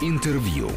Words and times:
Интервью. 0.00 0.70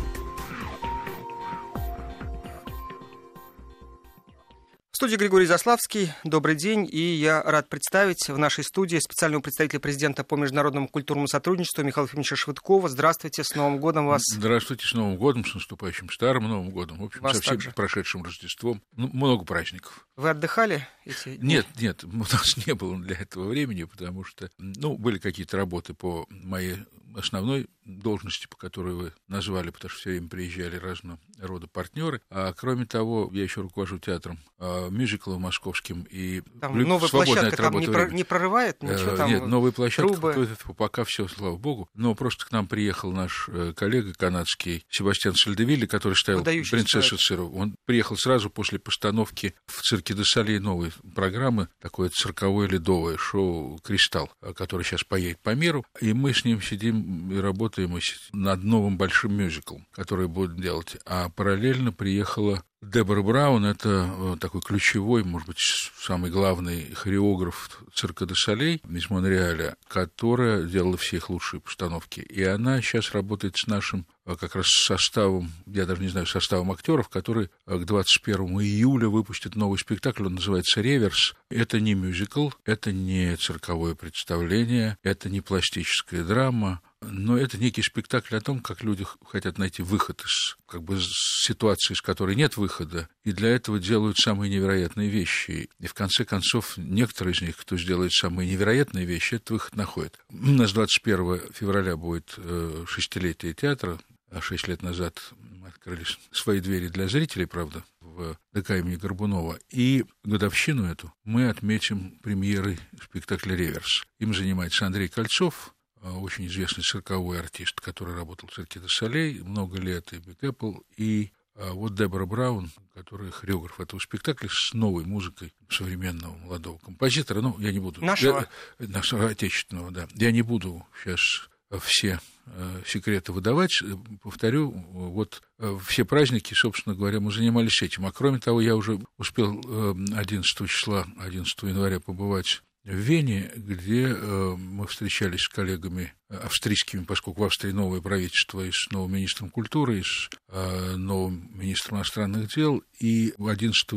В 4.92 4.96
студии 4.98 5.16
Григорий 5.16 5.46
Заславский. 5.46 6.12
Добрый 6.24 6.56
день. 6.56 6.88
И 6.90 7.00
я 7.00 7.44
рад 7.44 7.70
представить 7.70 8.30
в 8.30 8.38
нашей 8.38 8.64
студии 8.64 8.98
специального 8.98 9.42
представителя 9.42 9.80
президента 9.80 10.24
по 10.24 10.36
международному 10.36 10.88
культурному 10.88 11.28
сотрудничеству 11.28 11.84
Михаила 11.84 12.08
Ефимовича 12.08 12.36
Швыдкова. 12.36 12.90
Здравствуйте, 12.90 13.44
с 13.44 13.54
Новым 13.56 13.80
годом 13.80 14.08
вас. 14.08 14.24
Здравствуйте, 14.32 14.88
с 14.88 14.94
Новым 14.94 15.18
годом, 15.18 15.46
с 15.46 15.54
наступающим 15.54 16.10
Старым 16.10 16.48
Новым 16.48 16.72
годом. 16.72 17.00
В 17.00 17.04
общем, 17.04 17.22
Вас 17.22 17.36
со 17.38 17.42
всем 17.42 17.54
также. 17.56 17.72
прошедшим 17.72 18.24
Рождеством. 18.24 18.82
Ну, 18.96 19.10
много 19.14 19.46
праздников. 19.46 20.08
Вы 20.16 20.30
отдыхали 20.30 20.88
эти 21.06 21.36
дни? 21.38 21.56
Нет, 21.56 21.68
нет, 21.80 22.04
у 22.04 22.18
нас 22.18 22.58
не 22.66 22.74
было 22.74 22.98
для 22.98 23.18
этого 23.18 23.48
времени, 23.50 23.84
потому 23.84 24.24
что, 24.24 24.50
ну, 24.58 24.98
были 24.98 25.20
какие-то 25.20 25.58
работы 25.58 25.94
по 25.94 26.26
моей 26.30 26.78
основной 27.18 27.68
должности, 27.84 28.48
по 28.48 28.58
которой 28.58 28.94
вы 28.94 29.14
назвали, 29.28 29.70
потому 29.70 29.90
что 29.90 30.00
все 30.00 30.10
время 30.12 30.28
приезжали 30.28 30.76
разного 30.76 31.20
рода 31.40 31.68
партнеры. 31.68 32.22
А 32.30 32.54
кроме 32.54 32.86
того, 32.86 33.30
я 33.34 33.44
еще 33.44 33.62
руковожу 33.62 33.98
театром 34.00 34.40
а, 34.60 34.90
мюзиклов 34.90 35.40
московским 35.40 36.06
и 36.10 36.42
Там 36.60 36.78
лю- 36.78 36.86
новая 36.88 37.08
свободное 37.08 37.36
площадка 37.50 37.64
там 37.64 37.80
не, 37.80 37.88
про- 37.88 38.10
не 38.10 38.24
прорывает 38.24 38.84
ничего 38.84 39.16
там? 39.16 39.30
Нет, 39.30 39.46
новая 39.46 39.72
площадка, 39.72 40.12
трубы? 40.14 40.48
пока 40.78 41.04
все, 41.06 41.28
слава 41.28 41.56
богу. 41.58 41.90
Но 41.94 42.14
просто 42.16 42.46
к 42.46 42.52
нам 42.52 42.68
приехал 42.68 43.12
наш 43.12 43.50
э, 43.50 43.74
коллега 43.76 44.14
канадский 44.14 44.84
Себастьян 44.90 45.34
Сальдевилли, 45.36 45.86
который 45.86 46.16
ставил 46.16 46.40
Выдающийся 46.40 46.72
«Принцессу 46.76 47.18
Циру». 47.18 47.52
Он 47.54 47.76
приехал 47.86 48.18
сразу 48.18 48.50
после 48.50 48.80
постановки 48.80 49.56
в 49.66 49.82
цирке 49.82 50.14
де 50.14 50.24
Солей 50.24 50.60
новой 50.60 50.92
программы, 51.16 51.70
такое 51.80 52.10
цирковое 52.10 52.68
ледовое 52.68 53.18
шоу 53.18 53.80
«Кристалл», 53.80 54.30
э, 54.42 54.54
который 54.54 54.84
сейчас 54.84 55.04
поедет 55.04 55.40
по 55.40 55.56
миру. 55.56 55.86
И 56.02 56.14
мы 56.14 56.34
с 56.34 56.44
ним 56.44 56.62
сидим 56.62 57.07
и 57.08 57.40
работаем 57.40 57.98
над 58.34 58.64
новым 58.64 58.98
большим 58.98 59.34
мюзиклом, 59.34 59.88
который 59.92 60.28
будем 60.28 60.62
делать. 60.62 60.98
А 61.06 61.30
параллельно 61.30 61.92
приехала 61.92 62.64
Дебора 62.82 63.24
Браун, 63.24 63.66
это 63.66 64.08
э, 64.08 64.36
такой 64.40 64.62
ключевой, 64.62 65.24
может 65.24 65.48
быть, 65.48 65.58
самый 66.00 66.30
главный 66.30 66.94
хореограф 66.94 67.82
цирка 67.96 68.28
де 68.28 68.36
Солей 68.36 68.84
из 68.88 69.10
Монреаля, 69.10 69.78
которая 69.88 70.64
делала 70.64 70.96
все 70.96 71.18
их 71.18 71.32
лучшие 71.32 71.60
постановки. 71.60 72.20
И 72.20 72.44
она 72.44 72.80
сейчас 72.82 73.14
работает 73.14 73.56
с 73.58 73.66
нашим 73.66 74.06
э, 74.26 74.36
как 74.36 74.56
раз 74.56 74.68
составом, 74.68 75.52
я 75.66 75.88
даже 75.88 76.04
не 76.04 76.10
знаю, 76.10 76.28
составом 76.28 76.72
актеров, 76.72 77.10
который 77.10 77.50
э, 77.66 77.78
к 77.80 77.86
21 77.86 78.62
июля 78.62 79.10
выпустит 79.10 79.56
новый 79.56 79.80
спектакль, 79.80 80.28
он 80.28 80.36
называется 80.36 80.80
«Реверс». 80.80 81.34
Это 81.50 81.80
не 81.80 81.96
мюзикл, 81.96 82.52
это 82.64 82.92
не 82.92 83.36
цирковое 83.38 83.96
представление, 83.96 84.98
это 85.02 85.30
не 85.30 85.42
пластическая 85.42 86.24
драма, 86.24 86.82
но 87.02 87.38
это 87.38 87.58
некий 87.58 87.82
спектакль 87.82 88.36
о 88.36 88.42
том, 88.42 88.60
как 88.60 88.84
люди 88.84 89.06
хотят 89.26 89.58
найти 89.58 89.84
выход 89.84 90.22
из 90.22 90.58
как 90.66 90.84
бы, 90.84 91.00
ситуации, 91.00 91.94
из 91.94 92.02
которой 92.02 92.36
нет 92.36 92.58
выхода, 92.58 93.08
и 93.24 93.32
для 93.32 93.50
этого 93.50 93.80
делают 93.80 94.18
самые 94.18 94.50
невероятные 94.50 95.10
вещи. 95.10 95.70
И 95.80 95.88
в 95.88 95.94
конце 95.94 96.26
концов, 96.26 96.78
некоторые 96.78 97.34
из 97.34 97.42
них, 97.42 97.58
кто 97.58 97.78
сделает 97.78 98.14
самые 98.14 98.50
невероятные 98.50 99.06
вещи, 99.06 99.36
этот 99.36 99.52
выход 99.52 99.76
находит. 99.76 100.20
У 100.30 100.36
нас 100.36 100.74
21 100.74 101.54
февраля 101.54 101.96
будет 101.98 102.34
э, 102.38 102.86
шестилетие 102.88 103.54
театра, 103.54 104.00
а 104.30 104.42
шесть 104.42 104.68
лет 104.68 104.82
назад 104.82 105.20
открыли 105.66 106.06
свои 106.32 106.60
двери 106.60 106.88
для 106.88 107.08
зрителей, 107.08 107.46
правда, 107.46 107.84
в 108.02 108.38
ДК 108.54 108.72
имени 108.72 108.96
Горбунова. 108.96 109.60
И 109.70 110.06
годовщину 110.24 110.86
эту 110.86 111.14
мы 111.24 111.50
отметим 111.50 112.20
премьерой 112.22 112.80
спектакля 113.02 113.56
«Реверс». 113.56 114.06
Им 114.20 114.34
занимается 114.34 114.86
Андрей 114.86 115.08
Кольцов, 115.08 115.74
очень 116.04 116.48
известный 116.48 116.84
цирковой 116.84 117.40
артист, 117.40 117.80
который 117.82 118.16
работал 118.16 118.50
в 118.50 118.54
цирке 118.54 118.80
де 118.80 118.88
Солей 118.88 119.40
много 119.40 119.80
лет, 119.80 120.14
и 120.14 120.18
Big 120.18 120.44
Apple, 120.44 120.76
и 120.96 121.32
а, 121.56 121.74
вот 121.74 121.96
Дебора 121.96 122.26
Браун, 122.26 122.70
которая 122.94 123.32
хореограф 123.32 123.80
этого 123.80 124.00
спектакля 124.00 124.48
с 124.52 124.74
новой 124.74 125.06
музыкой 125.06 125.54
современного 125.70 126.36
молодого 126.38 126.78
композитора. 126.78 127.42
Ну, 127.42 127.58
я 127.60 127.72
не 127.72 127.80
буду... 127.80 128.04
Нашего. 128.04 128.48
Я- 128.80 128.88
нашего 128.88 129.28
отечественного, 129.28 129.92
да. 129.92 130.08
Я 130.14 130.32
не 130.32 130.44
буду 130.44 130.86
сейчас 131.04 131.50
все 131.82 132.20
э, 132.46 132.82
секреты 132.86 133.32
выдавать. 133.32 133.82
Э, 133.82 133.96
Повторю, 134.22 134.72
э, 134.72 134.82
вот 134.92 135.42
э, 135.58 135.78
все 135.86 136.06
праздники, 136.06 136.54
собственно 136.54 136.96
говоря, 136.96 137.20
мы 137.20 137.32
занимались 137.32 137.82
этим. 137.82 138.06
А 138.06 138.12
кроме 138.12 138.40
того, 138.40 138.62
я 138.62 138.76
уже 138.76 139.00
успел 139.18 139.60
э, 139.66 139.96
11 140.16 140.70
числа, 140.70 141.08
11 141.20 141.64
января 141.64 142.00
побывать 142.00 142.62
в 142.88 142.96
Вене, 142.96 143.52
где 143.54 144.08
э, 144.08 144.56
мы 144.56 144.88
встречались 144.88 145.42
с 145.42 145.50
коллегами 145.50 146.14
австрийскими, 146.30 147.04
поскольку 147.04 147.42
в 147.42 147.46
Австрии 147.46 147.72
новое 147.72 148.00
правительство 148.00 148.62
и 148.62 148.72
с 148.72 148.90
новым 148.92 149.16
министром 149.16 149.50
культуры, 149.50 150.00
и 150.00 150.04
с 150.04 150.30
э, 150.48 150.96
новым 150.96 151.50
министром 151.54 151.98
иностранных 151.98 152.48
дел, 152.56 152.82
и 152.98 153.34
11 153.38 153.90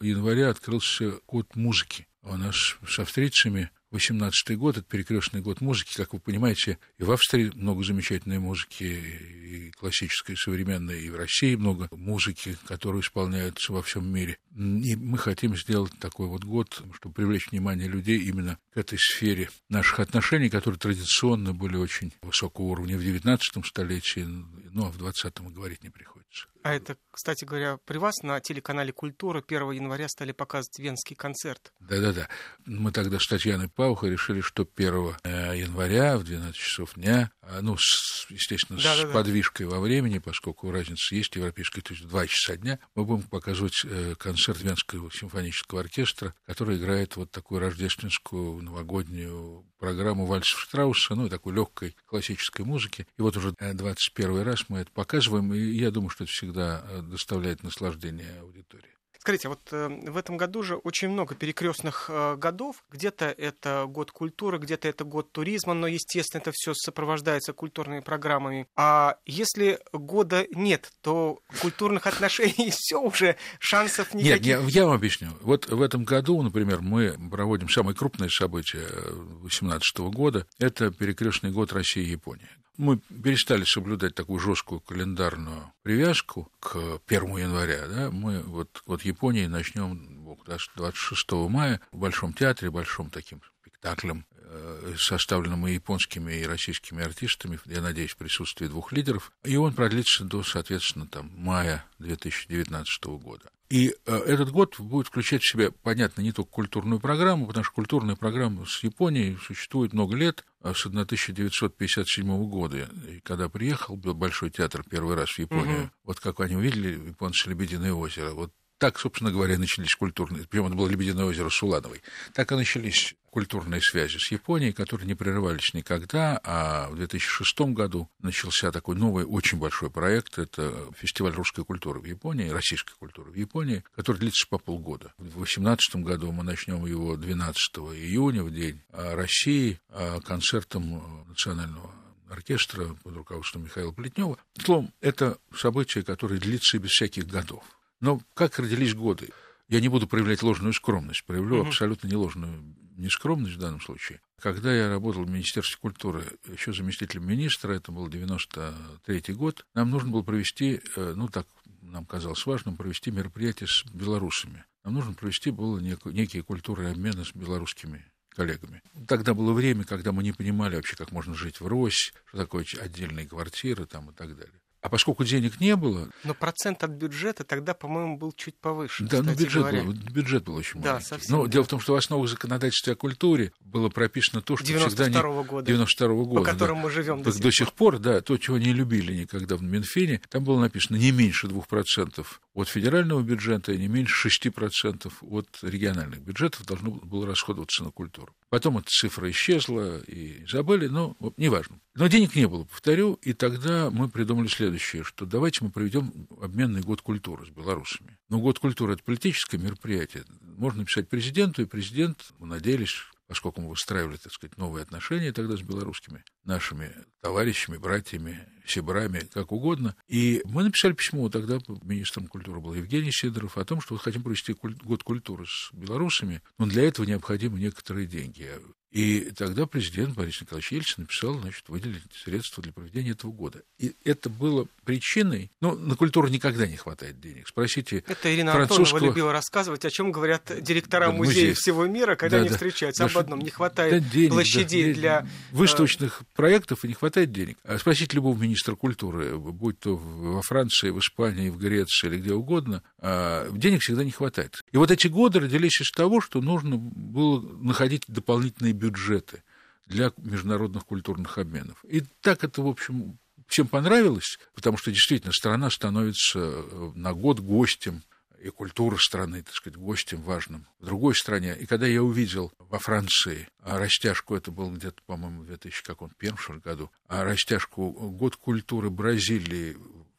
января 0.00 0.48
открылся 0.48 1.20
год 1.26 1.54
музыки. 1.56 2.06
У 2.22 2.36
нас 2.36 2.56
с 2.86 2.98
австрийцами 2.98 3.70
18-й 3.92 4.56
год, 4.56 4.76
это 4.76 4.86
перекрестный 4.86 5.40
год 5.40 5.60
музыки, 5.60 5.94
как 5.96 6.12
вы 6.12 6.20
понимаете, 6.20 6.78
и 6.98 7.04
в 7.04 7.10
Австрии 7.10 7.50
много 7.54 7.84
замечательной 7.84 8.38
музыки, 8.38 8.84
и 8.84 9.70
классической, 9.72 10.32
и 10.32 10.36
современной, 10.36 11.02
и 11.02 11.10
в 11.10 11.16
России 11.16 11.54
много 11.54 11.88
музыки, 11.92 12.56
которую 12.66 13.02
исполняются 13.02 13.72
во 13.72 13.82
всем 13.82 14.12
мире. 14.12 14.38
И 14.54 14.96
мы 14.96 15.18
хотим 15.18 15.56
сделать 15.56 15.92
такой 15.98 16.28
вот 16.28 16.44
год, 16.44 16.82
чтобы 16.94 17.14
привлечь 17.14 17.50
внимание 17.50 17.88
людей 17.88 18.18
именно 18.18 18.58
к 18.72 18.76
этой 18.76 18.98
сфере 18.98 19.50
наших 19.68 20.00
отношений, 20.00 20.50
которые 20.50 20.78
традиционно 20.78 21.54
были 21.54 21.76
очень 21.76 22.12
высокого 22.22 22.66
уровня 22.66 22.98
в 22.98 23.02
19 23.02 23.64
столетии, 23.64 24.26
ну 24.26 24.86
а 24.86 24.90
в 24.90 24.98
20-м 24.98 25.48
и 25.48 25.52
говорить 25.52 25.82
не 25.82 25.90
приходится. 25.90 26.48
А 26.62 26.74
это, 26.74 26.96
кстати 27.10 27.44
говоря, 27.44 27.78
при 27.84 27.98
вас 27.98 28.16
на 28.22 28.40
телеканале 28.40 28.92
«Культура» 28.92 29.42
1 29.46 29.70
января 29.72 30.08
стали 30.08 30.32
показывать 30.32 30.78
венский 30.78 31.14
концерт. 31.16 31.72
Да-да-да. 31.80 32.28
Мы 32.66 32.90
тогда 32.92 33.18
с 33.18 33.26
Татьяной 33.26 33.68
Паухой 33.68 34.10
решили, 34.10 34.40
что 34.40 34.66
1 34.76 35.14
э, 35.22 35.58
января 35.58 36.18
в 36.18 36.24
12 36.24 36.56
часов 36.56 36.94
дня, 36.94 37.30
а, 37.42 37.60
ну, 37.62 37.76
с- 37.78 38.26
естественно, 38.28 38.80
Да-да-да. 38.82 39.10
с 39.10 39.12
подвижкой 39.12 39.66
во 39.66 39.80
времени, 39.80 40.18
поскольку 40.18 40.70
разница 40.70 41.14
есть 41.14 41.34
европейская, 41.36 41.80
то 41.80 41.94
есть 41.94 42.04
в 42.04 42.08
2 42.08 42.26
часа 42.26 42.56
дня, 42.56 42.78
мы 42.94 43.04
будем 43.04 43.22
показывать 43.22 43.80
э, 43.84 44.14
концерт 44.18 44.60
Венского 44.60 45.10
симфонического 45.12 45.80
оркестра, 45.80 46.34
который 46.44 46.76
играет 46.76 47.16
вот 47.16 47.30
такую 47.30 47.60
рождественскую 47.60 48.60
новогоднюю 48.62 49.64
программу 49.78 50.26
вальсов 50.26 50.58
Штрауса, 50.60 51.14
ну, 51.14 51.26
и 51.26 51.30
такой 51.30 51.54
легкой 51.54 51.96
классической 52.06 52.64
музыки. 52.64 53.06
И 53.16 53.22
вот 53.22 53.36
уже 53.36 53.54
э, 53.58 53.72
21 53.74 54.42
раз 54.42 54.64
мы 54.68 54.80
это 54.80 54.90
показываем, 54.90 55.54
и 55.54 55.58
я 55.58 55.90
думаю, 55.92 56.10
что 56.10 56.24
это 56.24 56.32
всегда 56.32 56.47
э, 56.56 57.02
доставляет 57.02 57.62
наслаждение 57.62 58.40
аудитории. 58.40 58.98
Скажите, 59.28 59.48
вот 59.48 59.60
э, 59.72 59.88
в 59.88 60.16
этом 60.16 60.36
году 60.36 60.62
же 60.62 60.76
очень 60.76 61.08
много 61.08 61.34
перекрестных 61.34 62.06
э, 62.08 62.36
годов. 62.36 62.84
Где-то 62.90 63.26
это 63.26 63.84
год 63.86 64.12
культуры, 64.12 64.58
где-то 64.58 64.88
это 64.88 65.04
год 65.04 65.32
туризма, 65.32 65.74
но, 65.74 65.86
естественно, 65.86 66.40
это 66.40 66.52
все 66.54 66.72
сопровождается 66.72 67.52
культурными 67.52 68.00
программами. 68.00 68.68
А 68.76 69.18
если 69.26 69.80
года 69.92 70.46
нет, 70.50 70.90
то 71.02 71.40
культурных 71.60 72.06
отношений 72.06 72.70
все 72.74 73.00
уже 73.00 73.36
шансов 73.58 74.14
Нет, 74.14 74.24
никаких. 74.24 74.46
я, 74.46 74.60
я 74.60 74.86
вам 74.86 74.94
объясню. 74.94 75.28
Вот 75.42 75.68
в 75.68 75.82
этом 75.82 76.04
году, 76.04 76.40
например, 76.40 76.80
мы 76.80 77.14
проводим 77.30 77.68
самое 77.68 77.96
крупное 77.96 78.28
событие 78.28 78.86
2018 78.86 79.98
года. 79.98 80.46
Это 80.58 80.90
перекрестный 80.90 81.50
год 81.50 81.72
России 81.72 82.04
и 82.04 82.12
Японии. 82.12 82.48
Мы 82.78 82.98
перестали 82.98 83.64
соблюдать 83.64 84.14
такую 84.14 84.38
жесткую 84.38 84.80
календарную 84.80 85.72
привязку 85.82 86.50
к 86.60 87.00
1 87.06 87.36
января. 87.36 87.88
Да? 87.88 88.10
Мы 88.10 88.40
вот, 88.40 88.82
вот 88.86 89.02
Японии 89.02 89.46
начнем 89.46 90.24
вот, 90.24 90.38
26 90.46 91.32
мая 91.48 91.80
в 91.90 91.98
Большом 91.98 92.32
театре, 92.32 92.70
большом 92.70 93.10
таким 93.10 93.42
спектаклем, 93.60 94.26
э, 94.32 94.94
составленным 94.96 95.66
и 95.66 95.74
японскими, 95.74 96.32
и 96.32 96.46
российскими 96.46 97.02
артистами, 97.02 97.58
я 97.66 97.82
надеюсь, 97.82 98.12
в 98.12 98.16
присутствии 98.16 98.68
двух 98.68 98.92
лидеров. 98.92 99.32
И 99.42 99.56
он 99.56 99.74
продлится 99.74 100.24
до, 100.24 100.44
соответственно, 100.44 101.06
там, 101.06 101.32
мая 101.34 101.84
2019 101.98 103.18
года. 103.18 103.50
И 103.70 103.94
э, 104.06 104.16
этот 104.16 104.50
год 104.50 104.80
будет 104.80 105.08
включать 105.08 105.42
в 105.42 105.50
себя, 105.50 105.70
понятно, 105.82 106.22
не 106.22 106.32
только 106.32 106.50
культурную 106.50 107.00
программу, 107.00 107.46
потому 107.46 107.64
что 107.64 107.74
культурная 107.74 108.16
программа 108.16 108.64
с 108.64 108.82
Японией 108.82 109.36
существует 109.36 109.92
много 109.92 110.16
лет, 110.16 110.44
а 110.62 110.72
с 110.72 110.86
1957 110.86 112.48
года. 112.48 112.88
И 113.08 113.20
когда 113.20 113.48
приехал 113.48 113.96
Большой 113.96 114.50
театр 114.50 114.84
первый 114.88 115.16
раз 115.16 115.30
в 115.30 115.38
Японию, 115.38 115.78
Мгм. 115.80 115.90
вот 116.04 116.20
как 116.20 116.40
они 116.40 116.56
увидели 116.56 117.08
японцы 117.08 117.50
«Лебединое 117.50 117.92
озеро», 117.92 118.30
вот 118.30 118.52
так, 118.78 118.98
собственно 118.98 119.30
говоря, 119.30 119.58
начались 119.58 119.94
культурные, 119.94 120.46
причем 120.48 120.66
это 120.66 120.76
было 120.76 120.88
Лебединое 120.88 121.24
озеро 121.24 121.50
Сулановой, 121.50 122.02
так 122.32 122.50
и 122.52 122.54
начались 122.54 123.14
культурные 123.30 123.80
связи 123.80 124.16
с 124.18 124.30
Японией, 124.30 124.72
которые 124.72 125.06
не 125.06 125.14
прерывались 125.14 125.74
никогда, 125.74 126.40
а 126.42 126.88
в 126.88 126.96
2006 126.96 127.60
году 127.72 128.08
начался 128.20 128.72
такой 128.72 128.96
новый, 128.96 129.24
очень 129.24 129.58
большой 129.58 129.90
проект, 129.90 130.38
это 130.38 130.90
фестиваль 130.96 131.32
русской 131.32 131.64
культуры 131.64 132.00
в 132.00 132.04
Японии, 132.04 132.48
российской 132.48 132.94
культуры 132.96 133.30
в 133.30 133.34
Японии, 133.34 133.84
который 133.94 134.18
длится 134.18 134.46
по 134.48 134.58
полгода. 134.58 135.12
В 135.18 135.24
2018 135.24 135.96
году 135.96 136.32
мы 136.32 136.42
начнем 136.42 136.86
его 136.86 137.16
12 137.16 137.58
июня, 137.94 138.42
в 138.42 138.52
День 138.52 138.80
а, 138.90 139.14
России, 139.14 139.80
а, 139.90 140.20
концертом 140.20 140.96
э, 140.96 141.28
Национального 141.28 141.92
оркестра 142.30 142.96
под 143.02 143.16
руководством 143.16 143.64
Михаила 143.64 143.92
Плетнева. 143.92 144.38
Словом, 144.58 144.92
это 145.00 145.38
событие, 145.54 146.04
которое 146.04 146.38
длится 146.38 146.78
без 146.78 146.90
всяких 146.90 147.26
годов. 147.26 147.64
Но 148.00 148.20
как 148.34 148.58
родились 148.58 148.94
годы? 148.94 149.30
Я 149.68 149.80
не 149.80 149.88
буду 149.88 150.06
проявлять 150.06 150.42
ложную 150.42 150.72
скромность, 150.72 151.24
проявлю 151.24 151.60
угу. 151.60 151.68
абсолютно 151.68 152.06
не 152.08 152.16
ложную 152.16 152.74
нескромность 152.96 153.56
в 153.56 153.58
данном 153.58 153.80
случае. 153.80 154.20
Когда 154.40 154.74
я 154.74 154.88
работал 154.88 155.24
в 155.24 155.30
Министерстве 155.30 155.78
культуры 155.80 156.24
еще 156.50 156.72
заместителем 156.72 157.26
министра, 157.26 157.72
это 157.72 157.92
был 157.92 158.08
93 158.08 159.34
год, 159.34 159.66
нам 159.74 159.90
нужно 159.90 160.10
было 160.10 160.22
провести, 160.22 160.80
э, 160.96 161.12
ну 161.16 161.28
так 161.28 161.46
нам 161.82 162.04
казалось 162.06 162.44
важным, 162.46 162.76
провести 162.76 163.10
мероприятие 163.10 163.68
с 163.68 163.84
белорусами. 163.92 164.64
Нам 164.84 164.94
нужно 164.94 165.14
провести 165.14 165.50
было 165.50 165.78
некие 165.78 166.42
культурные 166.42 166.92
обмены 166.92 167.24
с 167.24 167.34
белорусскими 167.34 168.04
коллегами. 168.30 168.82
Тогда 169.06 169.34
было 169.34 169.52
время, 169.52 169.84
когда 169.84 170.12
мы 170.12 170.22
не 170.22 170.32
понимали 170.32 170.76
вообще, 170.76 170.96
как 170.96 171.12
можно 171.12 171.34
жить 171.34 171.60
в 171.60 171.66
Рось, 171.66 172.12
что 172.26 172.38
такое 172.38 172.64
отдельные 172.80 173.26
квартиры 173.26 173.86
там 173.86 174.10
и 174.10 174.14
так 174.14 174.36
далее. 174.36 174.60
А 174.80 174.88
поскольку 174.88 175.24
денег 175.24 175.60
не 175.60 175.74
было... 175.74 176.08
Но 176.22 176.34
процент 176.34 176.84
от 176.84 176.90
бюджета 176.90 177.44
тогда, 177.44 177.74
по-моему, 177.74 178.16
был 178.16 178.32
чуть 178.32 178.56
повыше. 178.56 179.04
Да, 179.04 179.22
ну 179.22 179.34
бюджет 179.34 179.70
был, 179.70 179.92
бюджет 179.92 180.44
был 180.44 180.54
очень 180.54 180.80
да, 180.80 180.92
маленький. 180.92 181.08
Совсем, 181.08 181.36
Но 181.36 181.46
да. 181.46 181.52
дело 181.52 181.64
в 181.64 181.68
том, 181.68 181.80
что 181.80 181.94
в 181.94 181.96
основах 181.96 182.28
законодательства 182.28 182.92
о 182.92 182.96
культуре 182.96 183.52
было 183.60 183.88
прописано 183.88 184.40
то, 184.40 184.56
что 184.56 184.66
92 184.66 185.04
всегда 185.04 185.20
не... 185.20 185.44
года. 185.44 185.66
92 185.66 186.08
-го 186.08 186.24
года. 186.24 186.40
По 186.40 186.46
которому 186.46 186.82
да. 186.82 186.84
мы 186.84 186.90
живем 186.92 187.22
до, 187.22 187.36
до 187.36 187.50
сих 187.50 187.72
пор. 187.72 187.98
да, 187.98 188.20
то, 188.20 188.36
чего 188.36 188.58
не 188.58 188.72
любили 188.72 189.14
никогда 189.14 189.56
в 189.56 189.62
Минфине, 189.62 190.20
там 190.28 190.44
было 190.44 190.60
написано 190.60 190.96
не 190.96 191.10
меньше 191.10 191.48
2% 191.48 192.24
от 192.54 192.68
федерального 192.68 193.20
бюджета 193.22 193.72
и 193.72 193.78
не 193.78 193.88
меньше 193.88 194.28
6% 194.28 195.12
от 195.22 195.58
региональных 195.62 196.20
бюджетов 196.20 196.66
должно 196.66 196.90
было 196.90 197.26
расходоваться 197.26 197.82
на 197.82 197.90
культуру. 197.90 198.32
Потом 198.48 198.78
эта 198.78 198.88
цифра 198.88 199.30
исчезла 199.30 199.98
и 200.00 200.44
забыли, 200.46 200.86
но 200.86 201.16
неважно. 201.36 201.80
Но 201.94 202.06
денег 202.06 202.34
не 202.36 202.46
было, 202.46 202.64
повторю, 202.64 203.14
и 203.22 203.32
тогда 203.32 203.90
мы 203.90 204.08
придумали 204.08 204.46
следующее, 204.46 204.67
что 204.76 205.24
давайте 205.24 205.64
мы 205.64 205.70
проведем 205.70 206.28
обменный 206.40 206.82
год 206.82 207.00
культуры 207.00 207.46
с 207.46 207.50
белорусами. 207.50 208.18
Но 208.28 208.40
год 208.40 208.58
культуры– 208.58 208.92
это 208.94 209.02
политическое 209.02 209.58
мероприятие. 209.58 210.24
Можно 210.40 210.80
написать 210.80 211.08
президенту, 211.08 211.62
и 211.62 211.64
президент, 211.64 212.32
мы 212.38 212.46
надеялись, 212.46 212.94
поскольку 213.26 213.60
мы 213.60 213.70
выстраивали, 213.70 214.16
так 214.16 214.32
сказать, 214.32 214.56
новые 214.58 214.82
отношения 214.82 215.32
тогда 215.32 215.56
с 215.56 215.62
белорусскими 215.62 216.24
нашими 216.44 216.92
товарищами, 217.20 217.76
братьями, 217.76 218.46
сибрами, 218.66 219.20
как 219.32 219.52
угодно. 219.52 219.96
И 220.08 220.42
мы 220.44 220.64
написали 220.64 220.92
письмо, 220.92 221.28
тогда 221.28 221.58
министром 221.82 222.26
культуры 222.26 222.60
был 222.60 222.74
Евгений 222.74 223.12
Сидоров, 223.12 223.56
о 223.56 223.64
том, 223.64 223.80
что 223.80 223.94
мы 223.94 224.00
хотим 224.00 224.22
провести 224.22 224.54
год 224.54 225.02
культуры 225.02 225.46
с 225.46 225.70
белорусами, 225.72 226.42
но 226.58 226.66
для 226.66 226.84
этого 226.84 227.06
необходимы 227.06 227.58
некоторые 227.58 228.06
деньги. 228.06 228.50
И 228.90 229.32
тогда 229.36 229.66
президент 229.66 230.14
Борис 230.14 230.40
Николаевич 230.40 230.72
Ельцин 230.72 231.02
написал, 231.02 231.38
значит, 231.40 231.68
выделить 231.68 232.02
средства 232.24 232.62
для 232.62 232.72
проведения 232.72 233.10
этого 233.10 233.30
года. 233.30 233.62
И 233.78 233.94
это 234.04 234.30
было 234.30 234.66
причиной... 234.84 235.50
Ну, 235.60 235.76
на 235.76 235.94
культуру 235.94 236.28
никогда 236.28 236.66
не 236.66 236.76
хватает 236.76 237.20
денег. 237.20 237.46
Спросите 237.48 238.02
Это 238.06 238.34
Ирина 238.34 238.52
французского... 238.52 238.86
Антонова 238.86 239.04
любила 239.04 239.32
рассказывать, 239.32 239.84
о 239.84 239.90
чем 239.90 240.10
говорят 240.10 240.50
директора 240.62 241.08
да, 241.08 241.12
музеев 241.12 241.58
всего 241.58 241.86
мира, 241.86 242.16
когда 242.16 242.38
да, 242.38 242.40
они 242.40 242.48
да. 242.48 242.54
встречаются. 242.54 243.04
Об 243.04 243.18
одном. 243.18 243.40
Не 243.40 243.50
хватает 243.50 244.02
да, 244.02 244.10
денег, 244.10 244.32
площадей 244.32 244.94
да, 244.94 245.00
для... 245.00 245.28
Выставочных 245.52 246.22
проектов 246.34 246.84
и 246.84 246.88
не 246.88 246.94
хватает 246.94 247.30
денег. 247.30 247.58
А 247.64 247.78
спросите 247.78 248.16
любого 248.16 248.38
министра 248.38 248.74
культуры, 248.74 249.36
будь 249.36 249.78
то 249.80 249.96
во 249.96 250.40
Франции, 250.40 250.88
в 250.88 250.98
Испании, 250.98 251.50
в 251.50 251.58
Греции 251.58 252.08
или 252.08 252.18
где 252.18 252.32
угодно, 252.32 252.82
а, 252.98 253.50
денег 253.52 253.82
всегда 253.82 254.02
не 254.02 254.12
хватает. 254.12 254.62
И 254.72 254.78
вот 254.78 254.90
эти 254.90 255.08
годы 255.08 255.40
родились 255.40 255.80
из 255.82 255.90
того, 255.90 256.22
что 256.22 256.40
нужно 256.40 256.78
было 256.78 257.40
находить 257.40 258.04
дополнительные 258.08 258.72
бюджеты 258.78 259.42
для 259.86 260.12
международных 260.18 260.84
культурных 260.84 261.38
обменов. 261.38 261.84
И 261.84 262.02
так 262.20 262.44
это, 262.44 262.62
в 262.62 262.66
общем, 262.66 263.18
всем 263.46 263.66
понравилось, 263.66 264.38
потому 264.54 264.76
что 264.76 264.90
действительно 264.90 265.32
страна 265.32 265.70
становится 265.70 266.38
э, 266.38 266.92
на 266.94 267.12
год 267.14 267.40
гостем 267.40 268.02
и 268.40 268.50
культура 268.50 268.96
страны, 268.98 269.42
так 269.42 269.54
сказать, 269.54 269.76
гостем 269.76 270.22
важным 270.22 270.66
в 270.78 270.84
другой 270.84 271.14
стране. 271.14 271.56
И 271.58 271.66
когда 271.66 271.86
я 271.86 272.02
увидел 272.02 272.52
во 272.58 272.78
Франции 272.78 273.48
а 273.60 273.78
растяжку, 273.78 274.36
это 274.36 274.50
был 274.50 274.70
где-то, 274.70 275.02
по-моему, 275.06 275.42
в 275.42 275.46
2001 275.46 276.60
году, 276.60 276.90
а 277.08 277.24
растяжку 277.24 277.90
«Год 277.90 278.36
культуры 278.36 278.90
Бразилии» 278.90 279.76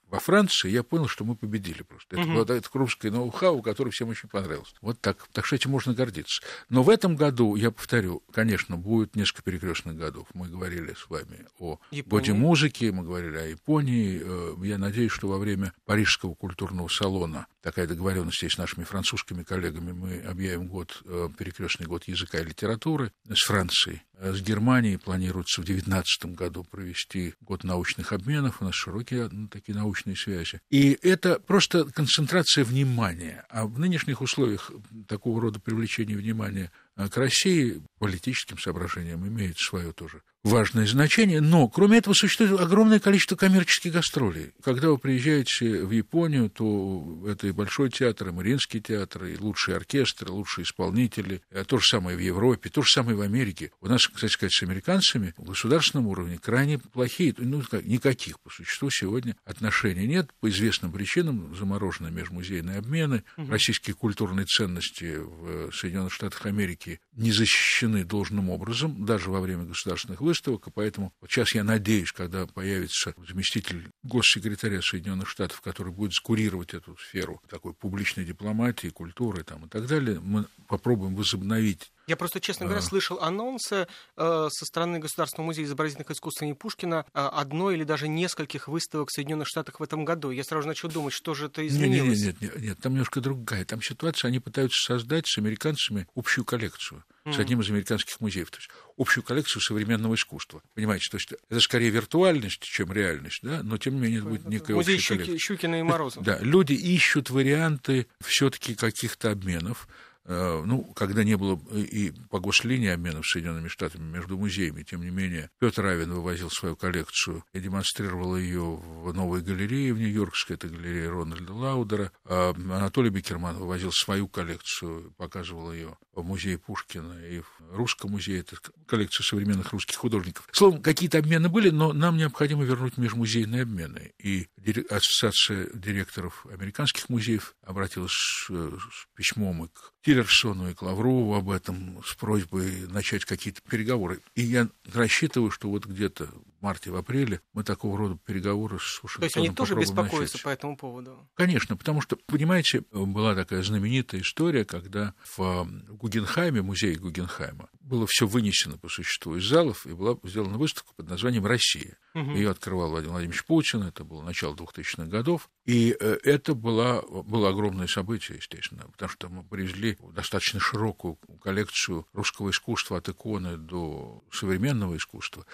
во 0.10 0.20
Франции, 0.20 0.70
я 0.70 0.84
понял, 0.84 1.08
что 1.08 1.24
мы 1.24 1.36
победили 1.36 1.84
просто. 1.84 2.18
Это, 2.20 2.30
угу. 2.30 2.42
это 2.42 2.70
русское 2.74 3.12
ноу-хау, 3.12 3.62
которое 3.62 3.92
всем 3.92 4.10
очень 4.10 4.28
понравилось. 4.30 4.74
Вот 4.82 5.00
так. 5.00 5.28
Так 5.32 5.46
что 5.46 5.56
этим 5.56 5.72
можно 5.72 5.94
гордиться. 5.94 6.42
Но 6.70 6.84
в 6.84 6.90
этом 6.90 7.16
году, 7.16 7.56
я 7.56 7.72
повторю, 7.72 8.24
конечно, 8.32 8.78
будет 8.78 9.16
несколько 9.16 9.44
перекрестных 9.44 9.98
годов. 9.98 10.28
Мы 10.34 10.48
говорили 10.48 10.94
с 10.94 11.10
вами 11.10 11.46
о 11.60 11.80
Японии. 11.92 12.10
годе 12.10 12.34
музыки, 12.34 12.86
мы 12.86 13.04
говорили 13.04 13.38
о 13.38 13.46
Японии. 13.48 14.22
Э, 14.24 14.56
я 14.64 14.78
надеюсь, 14.78 15.12
что 15.12 15.28
во 15.28 15.38
время 15.38 15.74
Парижского 15.86 16.34
культурного 16.34 16.88
салона 16.88 17.48
такая 17.62 17.88
договоренность 17.88 18.42
есть 18.42 18.56
с 18.56 18.58
нашими 18.58 18.84
французскими 18.84 19.44
коллегами. 19.44 19.92
Мы 19.92 20.20
объявим 20.22 20.68
год, 20.68 21.02
э, 21.06 21.30
перекрестный 21.38 21.88
год 21.88 22.06
языка 22.06 22.40
и 22.40 22.46
литературы 22.46 23.12
с 23.28 23.46
Францией. 23.46 24.04
Э, 24.14 24.34
с 24.34 24.42
Германией 24.42 24.98
планируется 24.98 25.62
в 25.62 25.66
2019 25.66 26.36
году 26.36 26.64
провести 26.64 27.36
год 27.42 27.64
научных 27.64 28.12
обменов. 28.12 28.62
У 28.62 28.66
нас 28.66 28.76
широкие 28.76 29.30
ну, 29.32 29.48
такие 29.48 29.78
научные 29.78 29.99
связи. 30.16 30.62
И 30.70 30.98
это 31.02 31.40
просто 31.40 31.86
концентрация 31.86 32.64
внимания. 32.64 33.46
А 33.50 33.66
в 33.66 33.80
нынешних 33.80 34.22
условиях 34.22 34.72
такого 35.08 35.42
рода 35.42 35.60
привлечения 35.60 36.16
внимания 36.16 36.72
к 36.96 37.16
России 37.18 37.82
политическим 37.98 38.58
соображениям 38.58 39.28
имеет 39.28 39.58
свое 39.58 39.92
тоже 39.94 40.22
важное 40.44 40.88
значение, 40.88 41.42
но 41.42 41.68
кроме 41.68 41.98
этого 41.98 42.14
существует 42.14 42.60
огромное 42.60 43.00
количество 43.00 43.36
коммерческих 43.36 43.94
гастролей. 43.94 44.52
Когда 44.64 44.90
вы 44.90 44.98
приезжаете 44.98 45.84
в 45.84 45.92
Японию, 45.92 46.50
то 46.50 47.26
это 47.28 47.48
и 47.48 47.52
Большой 47.52 47.90
театр, 47.90 48.30
и 48.30 48.32
Мариинский 48.32 48.80
театр, 48.80 49.26
и 49.26 49.38
лучшие 49.38 49.76
оркестры, 49.76 50.32
лучшие 50.32 50.64
исполнители. 50.64 51.42
А 51.52 51.66
то 51.66 51.78
же 51.78 51.86
самое 51.86 52.16
в 52.16 52.22
Европе, 52.22 52.70
то 52.70 52.82
же 52.82 52.90
самое 52.90 53.18
в 53.18 53.22
Америке. 53.22 53.72
У 53.82 53.88
нас, 53.88 54.08
кстати 54.08 54.32
сказать, 54.32 54.54
с 54.54 54.64
американцами 54.64 55.34
в 55.38 55.44
государственном 55.44 56.08
уровне 56.08 56.38
крайне 56.38 56.80
плохие, 56.80 57.36
ну, 57.38 57.62
никаких 57.84 58.40
по 58.40 58.50
существу 58.50 58.90
сегодня 58.90 59.36
отношений 59.46 60.08
нет. 60.08 60.30
По 60.40 60.50
известным 60.50 60.92
причинам 60.92 61.56
заморожены 61.56 62.12
межмузейные 62.12 62.78
обмены, 62.78 63.24
угу. 63.36 63.52
российские 63.52 63.96
культурные 63.96 64.46
ценности 64.46 65.18
в 65.18 65.72
Соединенных 65.74 66.14
Штатах 66.14 66.46
Америки 66.46 67.02
не 67.14 67.32
защищены 67.32 68.06
должным 68.06 68.50
образом, 68.50 69.06
даже 69.06 69.30
во 69.30 69.42
время 69.42 69.66
государственных 69.66 70.22
выставок, 70.30 70.68
и 70.68 70.72
поэтому 70.72 71.12
вот 71.22 71.32
сейчас 71.32 71.56
я 71.56 71.64
надеюсь, 71.64 72.12
когда 72.12 72.46
появится 72.46 73.14
заместитель 73.28 73.90
госсекретаря 74.04 74.82
Соединенных 74.82 75.28
Штатов, 75.28 75.62
который 75.62 75.92
будет 75.92 76.14
скурировать 76.14 76.76
эту 76.76 76.96
сферу 76.98 77.42
такой 77.50 77.74
публичной 77.74 78.26
дипломатии, 78.26 78.90
культуры 78.90 79.44
там, 79.44 79.66
и 79.66 79.70
так 79.70 79.88
далее, 79.88 80.20
мы 80.20 80.46
попробуем 80.68 81.16
возобновить 81.16 81.92
я 82.10 82.18
просто, 82.18 82.42
честно 82.42 82.66
говоря, 82.66 82.82
слышал 82.82 83.20
анонсы 83.22 83.88
э, 84.18 84.48
со 84.50 84.66
стороны 84.66 85.00
Государственного 85.00 85.46
музея 85.46 85.66
изобразительных 85.66 86.10
искусств 86.10 86.42
имени 86.42 86.54
Пушкина 86.54 87.06
э, 87.14 87.20
одной 87.20 87.76
или 87.76 87.84
даже 87.84 88.08
нескольких 88.08 88.68
выставок 88.68 89.10
в 89.10 89.14
Соединенных 89.14 89.48
Штатах 89.48 89.80
в 89.80 89.84
этом 89.84 90.06
году. 90.06 90.32
Я 90.32 90.44
сразу 90.44 90.68
начал 90.68 90.90
думать, 90.90 91.14
что 91.14 91.36
же 91.36 91.46
это 91.46 91.66
изменилось. 91.66 92.22
Нет, 92.22 92.42
нет, 92.42 92.56
нет, 92.56 92.64
нет, 92.64 92.80
там 92.82 92.94
немножко 92.94 93.22
другая. 93.22 93.64
Там 93.64 93.82
ситуация, 93.82 94.30
они 94.30 94.40
пытаются 94.40 94.94
создать 94.94 95.28
с 95.28 95.38
американцами 95.38 96.08
общую 96.16 96.46
коллекцию 96.46 97.04
с 97.26 97.40
одним 97.40 97.62
из 97.62 97.70
американских 97.70 98.20
музеев, 98.22 98.50
то 98.50 98.58
есть 98.58 98.70
общую 98.98 99.24
коллекцию 99.24 99.62
современного 99.62 100.16
искусства. 100.16 100.62
Понимаете, 100.74 101.10
то 101.10 101.18
есть 101.18 101.34
это 101.50 101.60
скорее 101.60 101.90
виртуальность, 101.90 102.62
чем 102.62 102.92
реальность, 102.92 103.40
да, 103.44 103.62
но 103.64 103.78
тем 103.78 103.96
не 103.96 104.02
менее 104.02 104.20
это 104.20 104.30
будет 104.30 104.48
некая 104.48 104.74
Музей 104.74 104.96
общая 104.96 105.06
Щуки, 105.06 105.18
коллекция. 105.26 105.38
Щукина 105.38 105.80
и 105.80 105.84
Морозова. 105.84 106.26
Да, 106.26 106.40
люди 106.40 106.74
ищут 106.74 107.30
варианты 107.30 108.08
все-таки 108.22 108.76
каких-то 108.76 109.32
обменов. 109.32 109.88
Э, 110.30 110.62
ну, 110.64 110.84
когда 110.96 111.24
не 111.24 111.36
было 111.36 111.60
и 111.74 112.12
по 112.30 112.38
обменов 112.38 113.26
с 113.26 113.32
Соединенными 113.32 113.68
Штатами 113.68 114.04
между 114.04 114.38
музеями, 114.38 114.84
тем 114.84 115.02
не 115.02 115.10
менее, 115.10 115.50
Петр 115.60 115.82
Равин 115.82 116.14
вывозил 116.14 116.52
свою 116.52 116.76
коллекцию 116.76 117.44
и 117.52 117.60
демонстрировал 117.60 118.38
ее 118.38 118.62
в 118.62 119.12
новой 119.12 119.42
галерее 119.42 119.92
в 119.92 119.98
Нью-Йоркской, 119.98 120.56
это 120.56 120.68
галерея 120.68 121.10
Рональда 121.10 121.52
Лаудера. 121.52 122.12
А 122.26 122.52
Анатолий 122.52 123.10
Бекерман 123.10 123.58
вывозил 123.58 123.92
свою 123.92 124.28
коллекцию, 124.28 125.12
показывал 125.18 125.74
ее 125.74 125.98
в 126.14 126.24
музее 126.24 126.60
Пушкина 126.60 127.26
и 127.26 127.40
в 127.40 127.48
Русском 127.72 128.12
музее, 128.12 128.42
это 128.42 128.58
коллекция 128.86 129.24
современных 129.24 129.72
русских 129.72 129.98
художников. 129.98 130.48
Словом, 130.52 130.82
какие-то 130.82 131.18
обмены 131.18 131.50
были, 131.50 131.70
но 131.70 131.94
нам 131.94 132.18
необходимо 132.18 132.64
вернуть 132.64 132.98
межмузейные 132.98 133.64
обмены. 133.64 134.14
И 134.20 134.48
Ассоциация 134.90 135.70
директоров 135.74 136.46
американских 136.52 137.10
музеев 137.10 137.56
обратилась 137.64 138.12
с, 138.12 138.48
с 138.48 139.08
письмом 139.16 139.66
и 139.66 139.68
к 139.70 139.94
Тиллерсону 140.02 140.70
и 140.70 140.74
Клаврову 140.74 141.36
об 141.36 141.50
этом 141.50 142.02
с 142.06 142.16
просьбой 142.16 142.88
начать 142.88 143.26
какие-то 143.26 143.62
переговоры. 143.62 144.22
И 144.36 144.42
я 144.42 144.70
рассчитываю, 144.94 145.52
что 145.52 145.70
вот 145.70 145.86
где-то 145.86 146.26
в 146.26 146.62
марте, 146.62 146.92
в 146.92 146.96
апреле 146.96 147.42
мы 147.54 147.64
такого 147.64 147.98
рода 147.98 148.18
переговоры 148.26 148.80
с 148.80 149.04
Вашингтоном 149.04 149.20
То 149.20 149.26
есть 149.26 149.38
они 149.38 149.50
тоже 149.50 149.76
беспокоятся 149.76 150.36
начать. 150.36 150.44
по 150.44 150.50
этому 150.50 150.78
поводу? 150.78 151.30
Конечно, 151.36 151.76
потому 151.76 152.02
что, 152.02 152.18
понимаете, 152.28 152.84
была 152.92 153.36
такая 153.36 153.62
знаменитая 153.64 154.22
история, 154.22 154.66
когда 154.66 155.14
в 155.38 155.68
Гугенхайме, 155.90 156.62
музее 156.62 156.96
Гугенхайма, 156.96 157.70
было 157.80 158.06
все 158.08 158.28
вынесено 158.28 158.78
по 158.78 158.88
существу 158.88 159.36
из 159.36 159.46
залов, 159.46 159.86
и 159.86 159.94
была 159.94 160.18
сделана 160.24 160.58
выставка 160.58 160.94
под 160.96 161.10
названием 161.10 161.46
«Россия». 161.46 161.98
Угу. 162.14 162.32
Ее 162.32 162.52
открывал 162.52 162.90
Владимир 162.90 163.14
Владимирович 163.14 163.46
Путин, 163.46 163.84
это 163.84 164.04
было 164.04 164.22
начало 164.22 164.56
2000-х 164.56 165.06
годов, 165.06 165.50
и 165.66 165.96
э, 166.00 166.18
это 166.24 166.54
было, 166.56 167.04
было 167.24 167.50
огромное 167.50 167.88
событие, 167.88 168.38
естественно, 168.38 168.86
потому 168.92 169.10
что 169.10 169.30
мы 169.30 169.44
привезли 169.44 169.89
достаточно 170.14 170.60
широкую 170.60 171.16
коллекцию 171.42 172.08
русского 172.14 172.52
искусства 172.52 172.98
от 172.98 173.10
иконы 173.10 173.58
до 173.58 174.24
современного 174.32 174.98
искусства. 174.98 175.46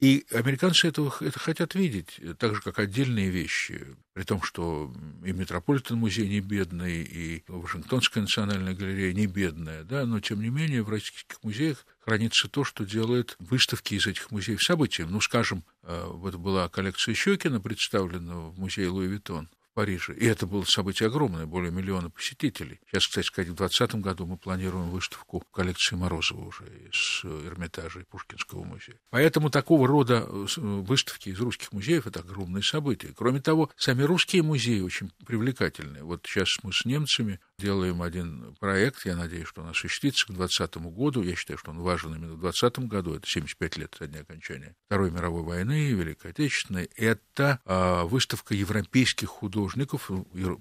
И 0.00 0.24
американцы 0.32 0.88
этого, 0.88 1.14
это 1.20 1.38
хотят 1.38 1.74
видеть, 1.74 2.18
так 2.38 2.54
же, 2.54 2.62
как 2.62 2.78
отдельные 2.78 3.28
вещи, 3.28 3.86
при 4.14 4.22
том, 4.22 4.40
что 4.40 4.90
и 5.22 5.32
Метрополитен-музей 5.32 6.26
не 6.26 6.40
бедный, 6.40 7.02
и 7.02 7.44
Вашингтонская 7.48 8.22
национальная 8.22 8.74
галерея 8.74 9.12
не 9.12 9.26
бедная, 9.26 9.84
да, 9.84 10.06
но, 10.06 10.20
тем 10.20 10.40
не 10.40 10.48
менее, 10.48 10.82
в 10.82 10.88
российских 10.88 11.42
музеях 11.42 11.84
хранится 11.98 12.48
то, 12.48 12.64
что 12.64 12.86
делает 12.86 13.36
выставки 13.38 13.94
из 13.94 14.06
этих 14.06 14.30
музеев 14.30 14.62
событием. 14.62 15.10
Ну, 15.10 15.20
скажем, 15.20 15.64
э, 15.82 16.06
вот 16.06 16.36
была 16.36 16.70
коллекция 16.70 17.14
Щукина, 17.14 17.60
представлена 17.60 18.36
в 18.36 18.58
музее 18.58 18.88
Луи 18.88 19.06
Виттон, 19.06 19.50
Париже. 19.80 20.14
И 20.14 20.26
это 20.26 20.46
было 20.46 20.62
событие 20.64 21.06
огромное, 21.06 21.46
более 21.46 21.70
миллиона 21.70 22.10
посетителей. 22.10 22.80
Сейчас, 22.90 23.06
кстати 23.06 23.26
сказать, 23.26 23.48
в 23.48 23.54
2020 23.54 24.02
году 24.02 24.26
мы 24.26 24.36
планируем 24.36 24.90
выставку 24.90 25.42
коллекции 25.50 25.96
Морозова 25.96 26.48
уже 26.48 26.64
из 26.64 27.22
э, 27.24 27.46
Эрмитажа 27.46 28.00
и 28.00 28.04
Пушкинского 28.04 28.62
музея. 28.62 28.98
Поэтому 29.08 29.48
такого 29.48 29.88
рода 29.88 30.26
э, 30.28 30.46
э, 30.54 30.60
выставки 30.60 31.30
из 31.30 31.40
русских 31.40 31.72
музеев– 31.72 32.06
это 32.06 32.20
огромное 32.20 32.60
событие. 32.60 33.14
Кроме 33.16 33.40
того, 33.40 33.70
сами 33.74 34.02
русские 34.02 34.42
музеи 34.42 34.80
очень 34.80 35.12
привлекательные. 35.24 36.04
Вот 36.04 36.26
сейчас 36.26 36.58
мы 36.62 36.74
с 36.74 36.84
немцами 36.84 37.40
делаем 37.60 38.02
один 38.02 38.56
проект, 38.58 39.04
я 39.06 39.16
надеюсь, 39.16 39.46
что 39.46 39.62
он 39.62 39.68
осуществится 39.68 40.26
к 40.26 40.34
2020 40.34 40.76
году. 40.94 41.22
Я 41.22 41.36
считаю, 41.36 41.58
что 41.58 41.70
он 41.70 41.80
важен 41.80 42.14
именно 42.14 42.34
в 42.34 42.40
2020 42.40 42.88
году. 42.88 43.14
Это 43.14 43.26
75 43.26 43.76
лет 43.76 43.94
со 43.98 44.06
дня 44.06 44.20
окончания 44.20 44.74
Второй 44.86 45.10
мировой 45.10 45.42
войны, 45.42 45.92
Великой 45.92 46.32
Отечественной. 46.32 46.90
Это 46.96 47.60
а, 47.64 48.04
выставка 48.04 48.54
европейских 48.54 49.28
художников, 49.28 50.10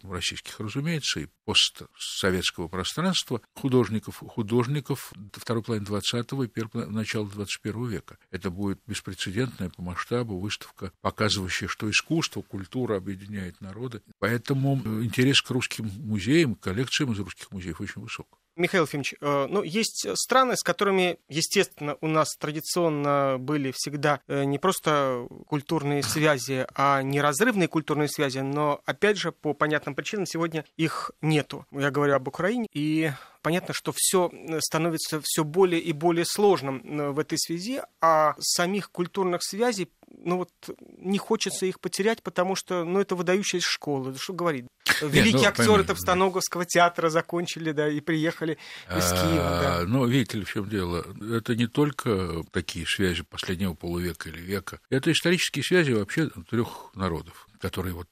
российских, 0.04 0.60
разумеется, 0.60 1.22
и 1.22 1.28
постсоветского 1.46 2.68
пространства, 2.68 3.42
художников, 3.56 4.18
художников 4.18 5.12
второй 5.34 5.64
половины 5.64 5.88
20-го 5.88 6.44
и 6.44 6.48
первого, 6.48 6.86
начала 6.86 7.28
21 7.28 7.88
века. 7.88 8.18
Это 8.30 8.52
будет 8.52 8.80
беспрецедентная 8.86 9.70
по 9.70 9.82
масштабу 9.82 10.40
выставка, 10.40 10.92
показывающая, 11.02 11.68
что 11.68 11.90
искусство, 11.90 12.42
культура 12.42 12.98
объединяет 12.98 13.62
народы. 13.62 14.02
Поэтому 14.20 14.82
э, 14.84 15.04
интерес 15.04 15.42
к 15.42 15.50
русским 15.50 15.86
музеям, 15.86 16.56
коллекциям 16.56 16.89
коллекциям 16.90 17.12
из 17.12 17.20
русских 17.20 17.52
музеев 17.52 17.80
очень 17.82 18.02
высок. 18.02 18.28
Михаил 18.56 18.84
Ефимович, 18.84 19.16
э, 19.22 19.48
ну, 19.50 19.64
есть 19.64 20.06
страны, 20.18 20.58
с 20.58 20.64
которыми, 20.64 21.18
естественно, 21.30 21.96
у 22.02 22.08
нас 22.08 22.36
традиционно 22.38 23.38
были 23.40 23.72
всегда 23.74 24.20
э, 24.28 24.44
не 24.44 24.60
просто 24.60 25.28
культурные 25.48 26.04
связи, 26.04 26.68
а 26.76 27.02
неразрывные 27.02 27.70
культурные 27.70 28.10
связи, 28.10 28.40
но, 28.40 28.82
опять 28.86 29.18
же, 29.18 29.32
по 29.32 29.54
понятным 29.54 29.96
причинам 29.96 30.26
сегодня 30.26 30.66
их 30.76 31.12
нету. 31.22 31.66
Я 31.72 31.90
говорю 31.90 32.16
об 32.16 32.28
Украине, 32.28 32.68
и 32.74 33.12
понятно, 33.42 33.74
что 33.74 33.94
все 33.96 34.32
становится 34.60 35.22
все 35.24 35.44
более 35.44 35.82
и 35.82 35.94
более 35.94 36.26
сложным 36.26 36.82
э, 36.84 37.12
в 37.12 37.20
этой 37.20 37.38
связи, 37.38 37.82
а 38.02 38.36
самих 38.40 38.92
культурных 38.92 39.44
связей 39.44 39.90
ну 40.24 40.38
вот 40.38 40.50
не 40.98 41.18
хочется 41.18 41.66
их 41.66 41.80
потерять, 41.80 42.24
потому 42.24 42.56
что, 42.56 42.84
ну, 42.84 43.00
это 43.00 43.16
выдающаяся 43.16 43.68
школа. 43.68 44.16
Что 44.18 44.34
говорить? 44.34 44.66
Великие 45.02 45.42
ну, 45.42 45.48
актеры 45.48 45.84
Товстоноговского 45.84 46.66
театра 46.66 47.10
закончили, 47.10 47.72
да, 47.72 47.90
и 47.90 48.00
приехали 48.00 48.58
из 48.90 49.12
а, 49.12 49.16
Киева. 49.16 49.60
Да. 49.62 49.82
Ну, 49.86 50.06
видите 50.06 50.40
ли, 50.40 50.46
в 50.46 50.52
чем 50.52 50.68
дело? 50.68 51.06
Это 51.38 51.56
не 51.56 51.68
только 51.68 52.44
такие 52.52 52.86
связи 52.86 53.24
последнего 53.24 53.74
полувека 53.74 54.30
или 54.30 54.42
века. 54.42 54.80
Это 54.90 55.12
исторические 55.12 55.64
связи 55.64 55.92
вообще 55.92 56.30
трех 56.50 56.92
народов, 56.96 57.48
которые 57.60 57.94
вот 57.94 58.10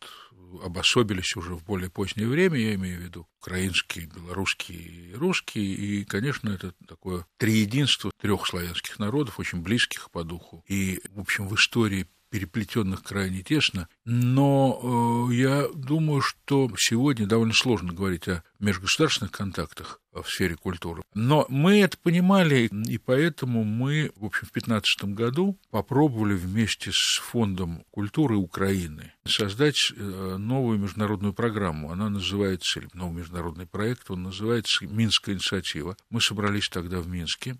обособились 0.63 1.35
уже 1.35 1.55
в 1.55 1.63
более 1.63 1.89
позднее 1.89 2.27
время, 2.27 2.57
я 2.59 2.75
имею 2.75 2.99
в 2.99 3.03
виду 3.03 3.27
украинский, 3.39 4.05
белорусский 4.05 5.11
и 5.11 5.13
русский, 5.13 5.73
и, 5.73 6.05
конечно, 6.05 6.49
это 6.49 6.73
такое 6.87 7.25
триединство 7.37 8.11
трех 8.21 8.45
славянских 8.47 8.99
народов, 8.99 9.39
очень 9.39 9.61
близких 9.61 10.11
по 10.11 10.23
духу, 10.23 10.63
и, 10.67 11.01
в 11.09 11.19
общем, 11.19 11.47
в 11.47 11.55
истории 11.55 12.07
переплетенных 12.29 13.03
крайне 13.03 13.41
тесно. 13.41 13.87
Но 14.05 15.27
э, 15.29 15.33
я 15.35 15.67
думаю, 15.73 16.21
что 16.21 16.69
сегодня 16.77 17.27
довольно 17.27 17.53
сложно 17.53 17.93
говорить 17.93 18.27
о 18.27 18.43
межгосударственных 18.59 19.31
контактах 19.31 20.01
в 20.11 20.27
сфере 20.29 20.55
культуры. 20.55 21.03
Но 21.13 21.45
мы 21.49 21.81
это 21.81 21.97
понимали, 21.97 22.69
и 22.87 22.97
поэтому 22.97 23.63
мы, 23.63 24.11
в 24.15 24.25
общем, 24.25 24.47
в 24.47 24.53
2015 24.53 25.15
году 25.15 25.59
попробовали 25.69 26.33
вместе 26.33 26.91
с 26.91 27.19
Фондом 27.19 27.83
культуры 27.91 28.35
Украины 28.35 29.13
создать 29.25 29.91
э, 29.95 30.37
новую 30.37 30.79
международную 30.79 31.33
программу. 31.33 31.91
Она 31.91 32.09
называется, 32.09 32.81
новый 32.93 33.19
международный 33.19 33.67
проект, 33.67 34.09
он 34.09 34.23
называется 34.23 34.85
«Минская 34.85 35.35
инициатива». 35.35 35.95
Мы 36.09 36.21
собрались 36.21 36.69
тогда 36.69 36.99
в 36.99 37.07
Минске, 37.07 37.57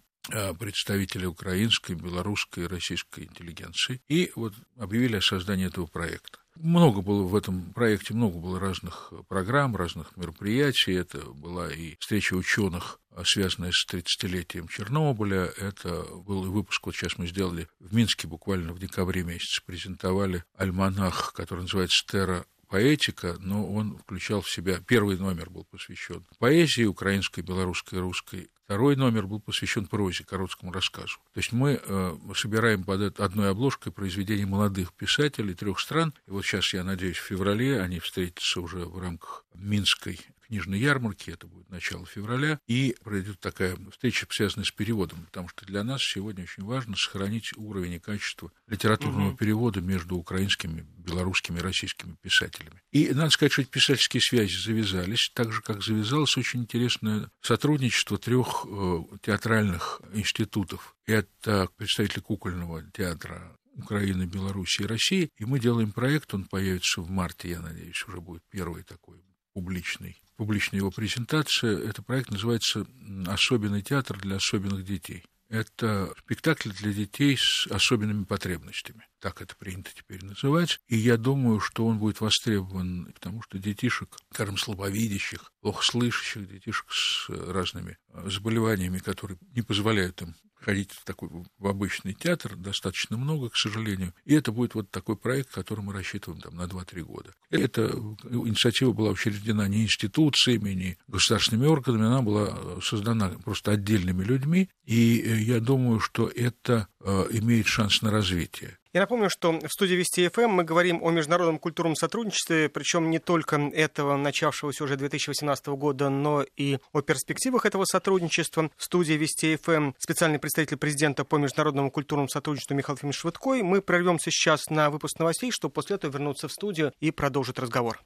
представители 0.60 1.26
украинской, 1.26 1.94
белорусской 1.94 2.66
и 2.66 2.68
российской 2.68 3.26
интеллигенции, 3.26 4.02
и 4.08 4.32
вот 4.36 4.54
объявили 4.78 5.18
о 5.18 5.22
создании 5.22 5.68
этого 5.68 5.86
проекта. 5.86 6.40
Много 6.56 7.02
было 7.02 7.24
в 7.24 7.36
этом 7.36 7.72
проекте, 7.74 8.16
много 8.16 8.40
было 8.40 8.60
разных 8.60 9.14
программ, 9.28 9.76
разных 9.76 10.18
мероприятий. 10.18 10.94
Это 10.94 11.20
была 11.20 11.72
и 11.72 11.96
встреча 12.00 12.34
ученых, 12.34 13.00
связанная 13.26 13.72
с 13.72 13.86
30-летием 13.88 14.68
Чернобыля. 14.68 15.52
Это 15.58 16.04
был 16.04 16.46
и 16.46 16.50
выпуск, 16.50 16.88
вот 16.88 16.96
сейчас 16.96 17.20
мы 17.20 17.28
сделали 17.28 17.68
в 17.80 17.94
Минске 17.94 18.28
буквально 18.28 18.74
в 18.74 18.80
декабре 18.80 19.24
месяце, 19.24 19.62
презентовали 19.66 20.44
альманах, 20.56 21.32
который 21.34 21.62
называется 21.62 22.04
«Терра 22.08 22.46
поэтика, 22.68 23.38
но 23.40 23.72
он 23.72 23.98
включал 23.98 24.42
в 24.42 24.50
себя, 24.50 24.80
первый 24.86 25.18
номер 25.18 25.50
был 25.50 25.66
посвящен 25.66 26.26
поэзии 26.40 26.84
украинской, 26.84 27.42
белорусской, 27.42 28.00
русской, 28.00 28.50
Второй 28.68 28.98
номер 28.98 29.28
был 29.28 29.40
посвящен 29.40 29.86
прозе, 29.86 30.26
короткому 30.26 30.74
рассказу. 30.74 31.20
То 31.34 31.38
есть 31.38 31.54
мы 31.54 31.80
э, 31.82 32.18
собираем 32.36 32.84
под 32.84 33.18
одной 33.18 33.52
обложкой 33.52 33.94
произведения 33.94 34.46
молодых 34.46 34.92
писателей 34.92 35.54
трех 35.54 35.80
стран. 35.80 36.14
И 36.28 36.32
вот 36.32 36.44
сейчас, 36.44 36.74
я 36.74 36.84
надеюсь, 36.84 37.16
в 37.16 37.24
феврале 37.24 37.80
они 37.80 38.02
встретятся 38.02 38.60
уже 38.60 38.80
в 38.80 39.00
рамках 39.00 39.46
Минской 39.54 40.20
книжной 40.48 40.80
ярмарки, 40.80 41.30
это 41.30 41.48
будет 41.48 41.70
начало 41.70 42.06
февраля, 42.06 42.60
и 42.68 42.96
пройдет 43.04 43.40
такая 43.40 43.78
встреча, 43.92 44.26
связанная 44.30 44.66
с 44.66 44.72
переводом, 44.72 45.26
потому 45.26 45.50
что 45.50 45.66
для 45.66 45.84
нас 45.84 46.02
сегодня 46.02 46.44
очень 46.44 46.64
важно 46.64 46.96
сохранить 46.96 47.52
уровень 47.56 47.94
и 47.94 48.00
качество 48.00 48.52
литературного 48.68 49.30
угу. 49.30 49.38
перевода 49.38 49.82
между 49.82 50.16
украинскими, 50.16 50.86
белорусскими 50.98 51.60
и 51.60 51.62
российскими 51.62 52.16
писателями. 52.22 52.82
И 52.92 53.10
надо 53.14 53.30
сказать, 53.30 53.54
что 53.54 53.62
эти 53.62 53.70
писательские 53.70 54.22
связи 54.22 54.56
завязались, 54.56 55.32
так 55.34 55.52
же, 55.52 55.62
как 55.62 55.84
завязалось 55.84 56.36
очень 56.38 56.62
интересное 56.62 57.30
сотрудничество 57.42 58.18
трех 58.18 58.66
э, 58.68 59.00
театральных 59.22 60.02
институтов. 60.14 60.96
Это 61.06 61.70
представители 61.78 62.20
кукольного 62.20 62.84
театра 62.92 63.56
Украины, 63.78 64.24
Беларуси 64.24 64.82
и 64.82 64.86
России. 64.86 65.30
И 65.38 65.46
мы 65.46 65.60
делаем 65.60 65.92
проект, 65.92 66.34
он 66.34 66.46
появится 66.46 67.02
в 67.02 67.10
марте, 67.10 67.50
я 67.50 67.62
надеюсь, 67.62 68.04
уже 68.08 68.20
будет 68.20 68.44
первый 68.50 68.84
такой 68.84 69.22
публичный 69.58 70.22
публичная 70.38 70.80
его 70.80 70.92
презентация. 70.92 71.78
Это 71.80 72.04
проект 72.04 72.30
называется 72.30 72.86
«Особенный 73.26 73.82
театр 73.82 74.20
для 74.20 74.36
особенных 74.36 74.86
детей». 74.86 75.26
Это 75.50 76.14
спектакль 76.20 76.70
для 76.72 76.94
детей 76.94 77.38
с 77.40 77.68
особенными 77.72 78.24
потребностями. 78.26 79.08
Так 79.20 79.42
это 79.42 79.56
принято 79.56 79.90
теперь 79.96 80.24
называть. 80.24 80.80
И 80.88 80.98
я 80.98 81.18
думаю, 81.18 81.60
что 81.60 81.86
он 81.88 81.98
будет 81.98 82.22
востребован, 82.22 83.12
потому 83.14 83.42
что 83.42 83.58
детишек, 83.58 84.16
скажем, 84.32 84.58
слабовидящих, 84.58 85.52
плохо 85.62 85.84
слышащих 85.84 86.48
детишек 86.48 86.86
с 86.92 87.30
разными 87.30 87.98
заболеваниями, 88.26 89.00
которые 89.00 89.40
не 89.56 89.64
позволяют 89.64 90.22
им 90.22 90.36
ходить 90.68 90.92
в 90.92 91.06
такой 91.06 91.30
в 91.58 91.68
обычный 91.68 92.14
театр 92.14 92.56
достаточно 92.56 93.16
много, 93.16 93.50
к 93.50 93.56
сожалению. 93.56 94.14
И 94.26 94.34
это 94.34 94.52
будет 94.52 94.76
вот 94.76 94.92
такой 94.92 95.16
проект, 95.16 95.52
который 95.52 95.82
мы 95.82 95.94
рассчитываем 95.94 96.42
там, 96.42 96.56
на 96.56 96.64
2-3 96.64 97.02
года. 97.04 97.34
Эта 97.50 97.88
инициатива 98.30 98.92
была 98.92 99.12
учреждена 99.12 99.68
не 99.68 99.84
институциями, 99.84 100.72
не 100.72 100.98
государственными 101.08 101.68
органами, 101.68 102.08
она 102.08 102.22
была 102.22 102.82
создана 102.82 103.30
просто 103.30 103.72
отдельными 103.72 104.24
людьми. 104.24 104.70
И 104.84 105.22
э, 105.22 105.38
я 105.42 105.60
думаю, 105.60 106.00
что 106.00 106.28
это 106.28 106.88
имеет 107.32 107.68
шанс 107.68 108.02
на 108.02 108.12
развитие. 108.12 108.78
Я 108.94 109.02
напомню, 109.02 109.30
что 109.30 109.52
в 109.52 109.72
студии 109.72 109.94
Вести 109.94 110.28
ФМ 110.28 110.50
мы 110.50 110.64
говорим 110.64 111.04
о 111.04 111.12
международном 111.12 111.60
культурном 111.60 111.96
сотрудничестве, 111.96 112.68
причем 112.68 113.12
не 113.12 113.20
только 113.20 113.58
этого 113.58 114.18
начавшегося 114.18 114.84
уже 114.84 114.96
2018 114.96 115.68
года, 115.68 116.10
но 116.10 116.44
и 116.56 116.80
о 116.94 117.02
перспективах 117.02 117.66
этого 117.66 117.86
сотрудничества. 117.86 118.72
В 118.76 118.84
студии 118.84 119.14
Вести 119.14 119.56
ФМ 119.58 119.92
специальный 120.00 120.40
представитель 120.40 120.78
президента 120.78 121.26
по 121.26 121.36
международному 121.36 121.92
культурному 121.92 122.28
сотрудничеству 122.28 122.76
Михаил 122.76 122.98
Фимович 122.98 123.20
Швыдкой. 123.20 123.62
Мы 123.62 123.82
прервемся 123.82 124.32
сейчас 124.32 124.70
на 124.70 124.90
выпуск 124.90 125.20
новостей, 125.20 125.52
чтобы 125.52 125.74
после 125.74 125.98
этого 125.98 126.12
вернуться 126.12 126.48
в 126.48 126.52
студию 126.52 126.92
и 127.00 127.12
продолжить 127.12 127.60
разговор. 127.60 128.00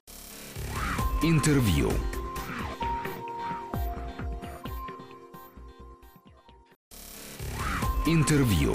Интервью. 1.23 1.91
Интервью. 8.07 8.73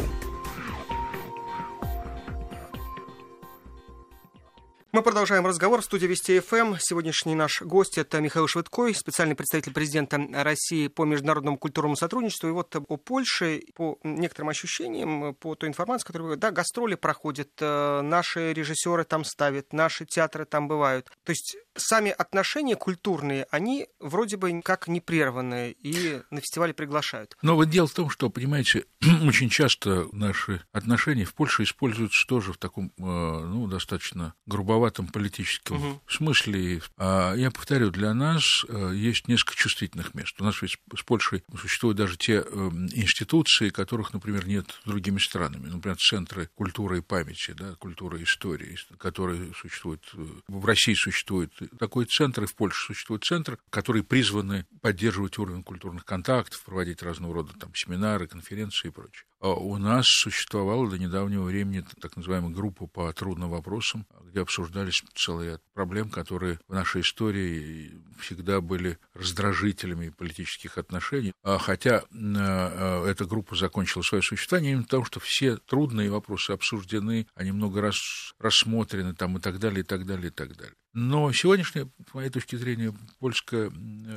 Мы 4.96 5.02
продолжаем 5.02 5.44
разговор 5.46 5.82
в 5.82 5.84
студии 5.84 6.06
Вести 6.06 6.40
ФМ. 6.40 6.76
Сегодняшний 6.80 7.34
наш 7.34 7.60
гость– 7.60 7.98
это 7.98 8.18
Михаил 8.22 8.48
Швыдкой, 8.48 8.94
специальный 8.94 9.34
представитель 9.34 9.74
президента 9.74 10.18
России 10.32 10.88
по 10.88 11.04
международному 11.04 11.58
культурному 11.58 11.96
сотрудничеству. 11.96 12.48
И 12.48 12.52
вот 12.52 12.74
о 12.74 12.96
Польше, 12.96 13.60
по 13.74 13.98
некоторым 14.02 14.48
ощущениям, 14.48 15.34
по 15.34 15.54
той 15.54 15.68
информации, 15.68 16.06
которую... 16.06 16.38
Да, 16.38 16.50
гастроли 16.50 16.94
проходят, 16.94 17.50
э, 17.60 18.00
наши 18.00 18.54
режиссеры 18.54 19.04
там 19.04 19.24
ставят, 19.24 19.74
наши 19.74 20.06
театры 20.06 20.46
там 20.46 20.66
бывают. 20.66 21.12
То 21.24 21.32
есть 21.32 21.58
сами 21.74 22.10
отношения 22.10 22.74
культурные, 22.74 23.46
они 23.50 23.88
вроде 24.00 24.38
бы 24.38 24.62
как 24.62 24.88
не 24.88 25.02
прерванные 25.02 25.72
и 25.72 26.22
на 26.30 26.40
фестивале 26.40 26.72
приглашают. 26.72 27.36
Но 27.42 27.54
вот 27.56 27.68
дело 27.68 27.86
в 27.86 27.92
том, 27.92 28.08
что, 28.08 28.30
понимаете, 28.30 28.86
очень 29.26 29.50
часто 29.50 30.08
наши 30.12 30.62
отношения 30.72 31.26
в 31.26 31.34
Польше 31.34 31.64
используются 31.64 32.26
тоже 32.26 32.54
в 32.54 32.56
таком, 32.56 32.94
э, 32.96 33.02
ну, 33.02 33.66
достаточно 33.66 34.32
грубоватом 34.46 34.85
грубоватом 34.86 35.08
политическом 35.08 35.76
угу. 35.76 36.02
смысле. 36.08 36.80
А, 36.96 37.34
я 37.34 37.50
повторю, 37.50 37.90
для 37.90 38.14
нас 38.14 38.44
э, 38.68 38.92
есть 38.94 39.28
несколько 39.28 39.56
чувствительных 39.56 40.14
мест. 40.14 40.40
У 40.40 40.44
нас 40.44 40.60
ведь 40.62 40.78
с 40.96 41.02
Польшей 41.02 41.42
существуют 41.58 41.98
даже 41.98 42.16
те 42.16 42.44
э, 42.44 42.70
институции, 42.92 43.70
которых, 43.70 44.12
например, 44.12 44.46
нет 44.46 44.80
другими 44.84 45.18
странами. 45.18 45.68
Например, 45.68 45.96
центры 45.96 46.48
культуры 46.54 46.98
и 46.98 47.00
памяти, 47.00 47.52
да, 47.52 47.74
культуры 47.74 48.20
и 48.20 48.24
истории, 48.24 48.76
которые 48.98 49.52
существуют. 49.54 50.02
Э, 50.14 50.24
в 50.48 50.64
России 50.64 50.94
существует 50.94 51.52
такой 51.78 52.04
центр, 52.06 52.44
и 52.44 52.46
в 52.46 52.54
Польше 52.54 52.86
существует 52.86 53.24
центр, 53.24 53.58
которые 53.70 54.02
призваны 54.02 54.66
поддерживать 54.80 55.38
уровень 55.38 55.62
культурных 55.62 56.04
контактов, 56.04 56.62
проводить 56.64 57.02
разного 57.02 57.34
рода 57.34 57.52
там, 57.58 57.74
семинары, 57.74 58.26
конференции 58.26 58.88
и 58.88 58.90
прочее. 58.90 59.24
А 59.40 59.50
у 59.50 59.76
нас 59.76 60.06
существовала 60.06 60.88
до 60.88 60.98
недавнего 60.98 61.44
времени 61.44 61.84
так 62.00 62.16
называемая 62.16 62.52
группа 62.52 62.86
по 62.86 63.12
трудным 63.12 63.50
вопросам, 63.50 64.06
где 64.24 64.40
обсуждались 64.40 65.02
целые 65.14 65.60
проблем, 65.74 66.08
которые 66.08 66.58
в 66.68 66.74
нашей 66.74 67.02
истории 67.02 68.00
всегда 68.18 68.60
были 68.60 68.98
раздражителями 69.14 70.08
политических 70.08 70.78
отношений. 70.78 71.32
А 71.42 71.58
хотя 71.58 72.02
а, 72.12 73.04
эта 73.06 73.26
группа 73.26 73.56
закончила 73.56 74.02
свое 74.02 74.22
существование 74.22 74.72
именно 74.72 74.84
потому, 74.84 75.04
что 75.04 75.20
все 75.20 75.56
трудные 75.58 76.10
вопросы 76.10 76.52
обсуждены, 76.52 77.26
они 77.34 77.52
много 77.52 77.80
раз 77.80 77.96
рассмотрены 78.38 79.14
там 79.14 79.36
и 79.36 79.40
так 79.40 79.58
далее, 79.58 79.80
и 79.80 79.84
так 79.84 80.06
далее, 80.06 80.28
и 80.28 80.30
так 80.30 80.56
далее. 80.56 80.74
Но 80.98 81.30
сегодняшняя, 81.30 81.90
с 82.10 82.14
моей 82.14 82.30
точки 82.30 82.56
зрения, 82.56 82.90
польская 83.18 83.70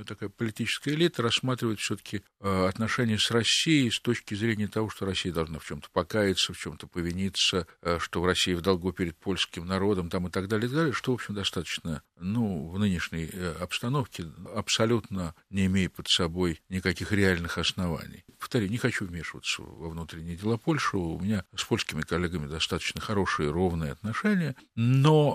такая 0.08 0.30
политическая 0.30 0.94
элита 0.94 1.22
рассматривает 1.22 1.78
все-таки 1.82 2.22
э, 2.40 2.68
отношения 2.70 3.18
с 3.18 3.32
Россией 3.32 3.92
с 3.92 4.00
точки 4.00 4.34
зрения 4.34 4.70
того, 4.70 4.90
что 4.90 5.06
Россия 5.06 5.34
должна 5.34 5.60
в 5.60 5.66
чем-то 5.66 5.90
покаяться, 5.92 6.54
в 6.54 6.58
чем-то 6.58 6.88
повиниться, 6.88 7.68
э, 7.82 8.00
что 8.00 8.22
в 8.22 8.26
России 8.26 8.54
в 8.54 8.62
долгу 8.62 8.94
перед 8.94 9.18
польским 9.18 9.66
народом 9.66 10.10
там, 10.10 10.28
и 10.28 10.32
так 10.32 10.48
далее, 10.48 10.68
и 10.68 10.70
так 10.70 10.78
далее, 10.78 10.94
что, 10.94 11.12
в 11.12 11.16
общем, 11.16 11.34
достаточно, 11.34 12.02
ну, 12.18 12.70
в 12.70 12.80
нынешней 12.80 13.30
э, 13.30 13.56
обстановке 13.60 14.28
абсолютно 14.56 15.36
не 15.50 15.66
имеет 15.66 15.92
под 15.92 16.08
собой 16.08 16.62
никаких 16.70 17.12
реальных 17.12 17.58
оснований. 17.58 18.24
Повторю, 18.40 18.70
не 18.70 18.78
хочу 18.78 19.06
вмешиваться 19.06 19.64
во 19.64 19.90
внутренние 19.90 20.38
дела 20.38 20.56
Польши, 20.56 20.96
у 20.96 21.20
меня 21.20 21.44
с 21.54 21.66
польскими 21.66 22.04
коллегами 22.04 22.48
достаточно 22.48 23.02
хорошие, 23.02 23.52
ровные 23.52 23.92
отношения, 23.92 24.56
но 24.76 25.34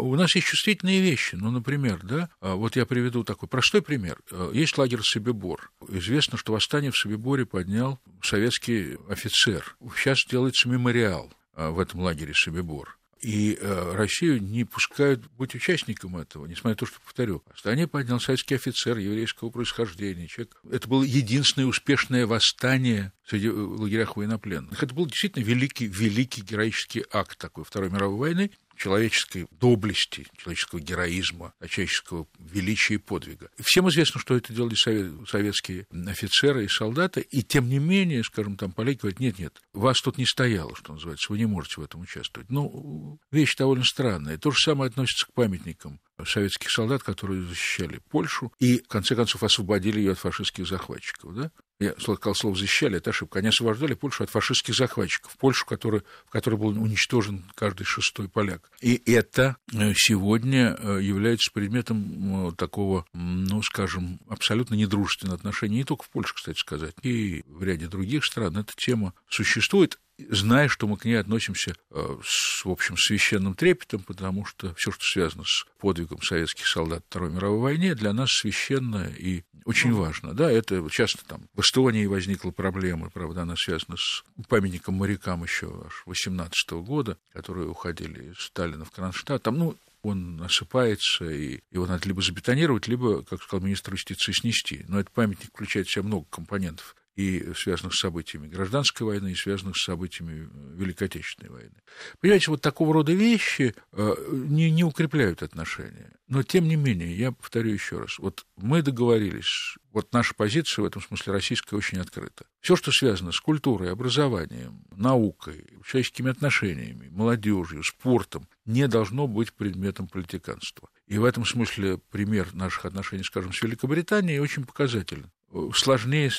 у 0.00 0.16
нас 0.16 0.34
есть 0.34 0.48
чувствительность 0.48 0.79
удивительные 0.80 1.00
вещи. 1.00 1.34
Ну, 1.36 1.50
например, 1.50 2.00
да, 2.02 2.28
а, 2.40 2.54
вот 2.54 2.76
я 2.76 2.86
приведу 2.86 3.24
такой 3.24 3.48
простой 3.48 3.82
пример. 3.82 4.18
А, 4.30 4.50
есть 4.52 4.76
лагерь 4.78 5.00
Собибор. 5.02 5.70
Известно, 5.88 6.38
что 6.38 6.52
восстание 6.52 6.90
в 6.90 6.96
Собиборе 6.96 7.46
поднял 7.46 7.98
советский 8.22 8.98
офицер. 9.08 9.76
Сейчас 9.96 10.18
делается 10.28 10.68
мемориал 10.68 11.32
а, 11.54 11.70
в 11.70 11.78
этом 11.78 12.00
лагере 12.00 12.34
Собибор. 12.34 12.96
И 13.20 13.58
э, 13.60 13.92
Россию 13.96 14.42
не 14.42 14.64
пускают 14.64 15.30
быть 15.32 15.54
участником 15.54 16.16
этого, 16.16 16.46
несмотря 16.46 16.70
на 16.70 16.76
то, 16.76 16.86
что, 16.86 16.98
повторю, 17.02 17.42
восстание 17.50 17.86
поднял 17.86 18.18
советский 18.18 18.54
офицер 18.54 18.96
еврейского 18.96 19.50
происхождения. 19.50 20.26
Человек. 20.26 20.56
Это 20.72 20.88
было 20.88 21.02
единственное 21.02 21.66
успешное 21.66 22.26
восстание 22.26 23.12
среди 23.26 23.48
э, 23.48 23.52
лагерях 23.52 24.16
военнопленных. 24.16 24.82
Это 24.82 24.94
был 24.94 25.04
действительно 25.04 25.44
великий, 25.44 25.86
великий 25.86 26.40
героический 26.40 27.04
акт 27.12 27.36
такой 27.36 27.64
Второй 27.64 27.90
мировой 27.90 28.16
войны 28.16 28.50
человеческой 28.80 29.46
доблести, 29.50 30.26
человеческого 30.38 30.80
героизма, 30.80 31.52
человеческого 31.68 32.26
величия 32.38 32.94
и 32.94 32.98
подвига. 32.98 33.50
Всем 33.60 33.88
известно, 33.90 34.20
что 34.20 34.34
это 34.34 34.54
делали 34.54 34.74
советские 34.74 35.86
офицеры 36.06 36.64
и 36.64 36.68
солдаты, 36.68 37.20
и 37.20 37.42
тем 37.42 37.68
не 37.68 37.78
менее, 37.78 38.24
скажем, 38.24 38.56
там 38.56 38.72
поляки 38.72 39.00
говорят, 39.00 39.20
нет-нет, 39.20 39.60
вас 39.74 40.00
тут 40.00 40.16
не 40.16 40.24
стояло, 40.24 40.74
что 40.74 40.94
называется, 40.94 41.30
вы 41.30 41.38
не 41.38 41.46
можете 41.46 41.80
в 41.80 41.84
этом 41.84 42.00
участвовать. 42.00 42.50
Ну, 42.50 43.18
вещь 43.30 43.54
довольно 43.56 43.84
странная. 43.84 44.38
То 44.38 44.50
же 44.50 44.58
самое 44.58 44.88
относится 44.88 45.26
к 45.26 45.34
памятникам 45.34 46.00
советских 46.26 46.70
солдат, 46.70 47.02
которые 47.02 47.42
защищали 47.42 48.00
Польшу 48.10 48.52
и, 48.58 48.78
в 48.78 48.88
конце 48.88 49.14
концов, 49.14 49.42
освободили 49.42 49.98
ее 49.98 50.12
от 50.12 50.18
фашистских 50.18 50.66
захватчиков. 50.66 51.34
Да? 51.34 51.50
Я 51.80 51.94
сказал 51.98 52.34
слово 52.34 52.56
«защищали», 52.56 52.98
это 52.98 53.08
ошибка. 53.08 53.38
Они 53.38 53.48
освобождали 53.48 53.94
Польшу 53.94 54.22
от 54.22 54.28
фашистских 54.28 54.74
захватчиков. 54.74 55.34
Польшу, 55.38 55.64
который, 55.64 56.02
в 56.26 56.30
которой 56.30 56.56
был 56.56 56.68
уничтожен 56.68 57.44
каждый 57.54 57.84
шестой 57.84 58.28
поляк. 58.28 58.70
И 58.82 59.00
это 59.06 59.56
э, 59.72 59.94
сегодня 59.96 60.76
э, 60.78 61.00
является 61.02 61.50
предметом 61.50 62.48
э, 62.48 62.52
такого, 62.52 63.06
ну, 63.14 63.62
скажем, 63.62 64.20
абсолютно 64.28 64.74
недружественного 64.74 65.38
отношения. 65.38 65.76
Не 65.76 65.84
только 65.84 66.04
в 66.04 66.10
Польше, 66.10 66.34
кстати 66.34 66.58
сказать, 66.58 66.94
и 67.02 67.44
в 67.46 67.62
ряде 67.62 67.86
других 67.86 68.26
стран 68.26 68.58
эта 68.58 68.74
тема 68.76 69.14
существует 69.30 69.98
зная, 70.28 70.68
что 70.68 70.86
мы 70.86 70.96
к 70.96 71.04
ней 71.04 71.14
относимся 71.14 71.74
э, 71.90 72.18
с, 72.24 72.64
в 72.64 72.70
общем, 72.70 72.96
священным 72.96 73.54
трепетом, 73.54 74.02
потому 74.02 74.44
что 74.44 74.74
все, 74.74 74.90
что 74.90 75.04
связано 75.04 75.44
с 75.44 75.64
подвигом 75.78 76.22
советских 76.22 76.66
солдат 76.66 77.04
Второй 77.08 77.30
мировой 77.30 77.60
войны, 77.60 77.94
для 77.94 78.12
нас 78.12 78.30
священно 78.30 79.10
и 79.18 79.42
очень 79.64 79.92
важно. 79.92 80.34
Да, 80.34 80.50
это 80.50 80.86
часто 80.90 81.24
там 81.24 81.42
в 81.54 81.60
Эстонии 81.60 82.06
возникла 82.06 82.50
проблема, 82.50 83.10
правда, 83.10 83.42
она 83.42 83.54
связана 83.56 83.96
с 83.96 84.24
памятником 84.48 84.94
морякам 84.94 85.42
еще 85.42 85.84
аж 85.86 86.02
18 86.06 86.70
года, 86.72 87.18
которые 87.32 87.68
уходили 87.68 88.32
из 88.32 88.38
Сталина 88.38 88.84
в 88.84 88.90
Кронштадт. 88.90 89.42
Там, 89.42 89.58
ну, 89.58 89.76
он 90.02 90.40
осыпается, 90.42 91.28
и 91.30 91.60
его 91.70 91.86
надо 91.86 92.08
либо 92.08 92.22
забетонировать, 92.22 92.88
либо, 92.88 93.22
как 93.22 93.42
сказал 93.42 93.64
министр 93.64 93.92
юстиции, 93.92 94.32
снести. 94.32 94.84
Но 94.88 95.00
этот 95.00 95.12
памятник 95.12 95.50
включает 95.50 95.88
в 95.88 95.92
себя 95.92 96.04
много 96.04 96.26
компонентов 96.30 96.96
и 97.16 97.52
связанных 97.54 97.94
с 97.94 98.00
событиями 98.00 98.48
гражданской 98.48 99.06
войны, 99.06 99.32
и 99.32 99.34
связанных 99.34 99.76
с 99.76 99.84
событиями 99.84 100.48
э, 100.48 100.76
Великой 100.76 101.04
Отечественной 101.04 101.50
войны. 101.50 101.76
Понимаете, 102.20 102.50
вот 102.50 102.60
такого 102.60 102.94
рода 102.94 103.12
вещи 103.12 103.74
э, 103.92 104.14
не, 104.30 104.70
не 104.70 104.84
укрепляют 104.84 105.42
отношения. 105.42 106.12
Но, 106.28 106.42
тем 106.42 106.68
не 106.68 106.76
менее, 106.76 107.16
я 107.16 107.32
повторю 107.32 107.72
еще 107.72 107.98
раз, 107.98 108.18
вот 108.18 108.46
мы 108.56 108.82
договорились, 108.82 109.76
вот 109.92 110.12
наша 110.12 110.34
позиция 110.34 110.82
в 110.82 110.86
этом 110.86 111.02
смысле 111.02 111.32
российская 111.32 111.76
очень 111.76 111.98
открыта. 111.98 112.46
Все, 112.60 112.76
что 112.76 112.92
связано 112.92 113.32
с 113.32 113.40
культурой, 113.40 113.90
образованием, 113.90 114.84
наукой, 114.94 115.66
человеческими 115.84 116.30
отношениями, 116.30 117.08
молодежью, 117.10 117.82
спортом, 117.82 118.48
не 118.64 118.86
должно 118.86 119.26
быть 119.26 119.52
предметом 119.52 120.06
политиканства. 120.06 120.88
И 121.06 121.18
в 121.18 121.24
этом 121.24 121.44
смысле 121.44 121.98
пример 122.10 122.54
наших 122.54 122.84
отношений, 122.84 123.24
скажем, 123.24 123.52
с 123.52 123.60
Великобританией 123.60 124.38
очень 124.38 124.64
показателен 124.64 125.30
сложнее 125.74 126.30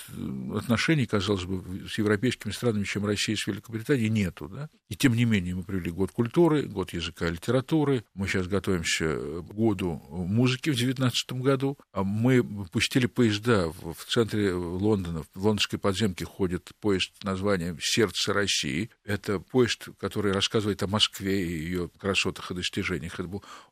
отношений, 0.55 1.05
казалось 1.05 1.43
бы, 1.43 1.87
с 1.89 1.97
европейскими 1.97 2.51
странами, 2.51 2.83
чем 2.83 3.05
Россия 3.05 3.35
с 3.35 3.45
Великобританией, 3.45 4.09
нету. 4.09 4.47
Да? 4.47 4.69
И 4.89 4.95
тем 4.95 5.15
не 5.15 5.25
менее 5.25 5.55
мы 5.55 5.63
провели 5.63 5.91
год 5.91 6.11
культуры, 6.11 6.63
год 6.63 6.93
языка 6.93 7.27
и 7.27 7.31
литературы. 7.31 8.05
Мы 8.13 8.27
сейчас 8.27 8.47
готовимся 8.47 9.15
к 9.15 9.53
году 9.53 10.01
музыки 10.09 10.69
в 10.69 10.75
2019 10.75 11.33
году. 11.41 11.77
А 11.91 12.03
мы 12.03 12.43
пустили 12.43 13.05
поезда 13.07 13.67
в 13.69 14.05
центре 14.07 14.53
Лондона. 14.53 15.23
В 15.33 15.45
лондонской 15.45 15.79
подземке 15.79 16.25
ходит 16.25 16.71
поезд 16.79 17.11
названием 17.23 17.77
«Сердце 17.81 18.33
России». 18.33 18.89
Это 19.03 19.39
поезд, 19.39 19.89
который 19.99 20.31
рассказывает 20.31 20.83
о 20.83 20.87
Москве 20.87 21.45
и 21.45 21.63
ее 21.63 21.89
красотах 21.97 22.51
и 22.51 22.55
достижениях. 22.55 23.19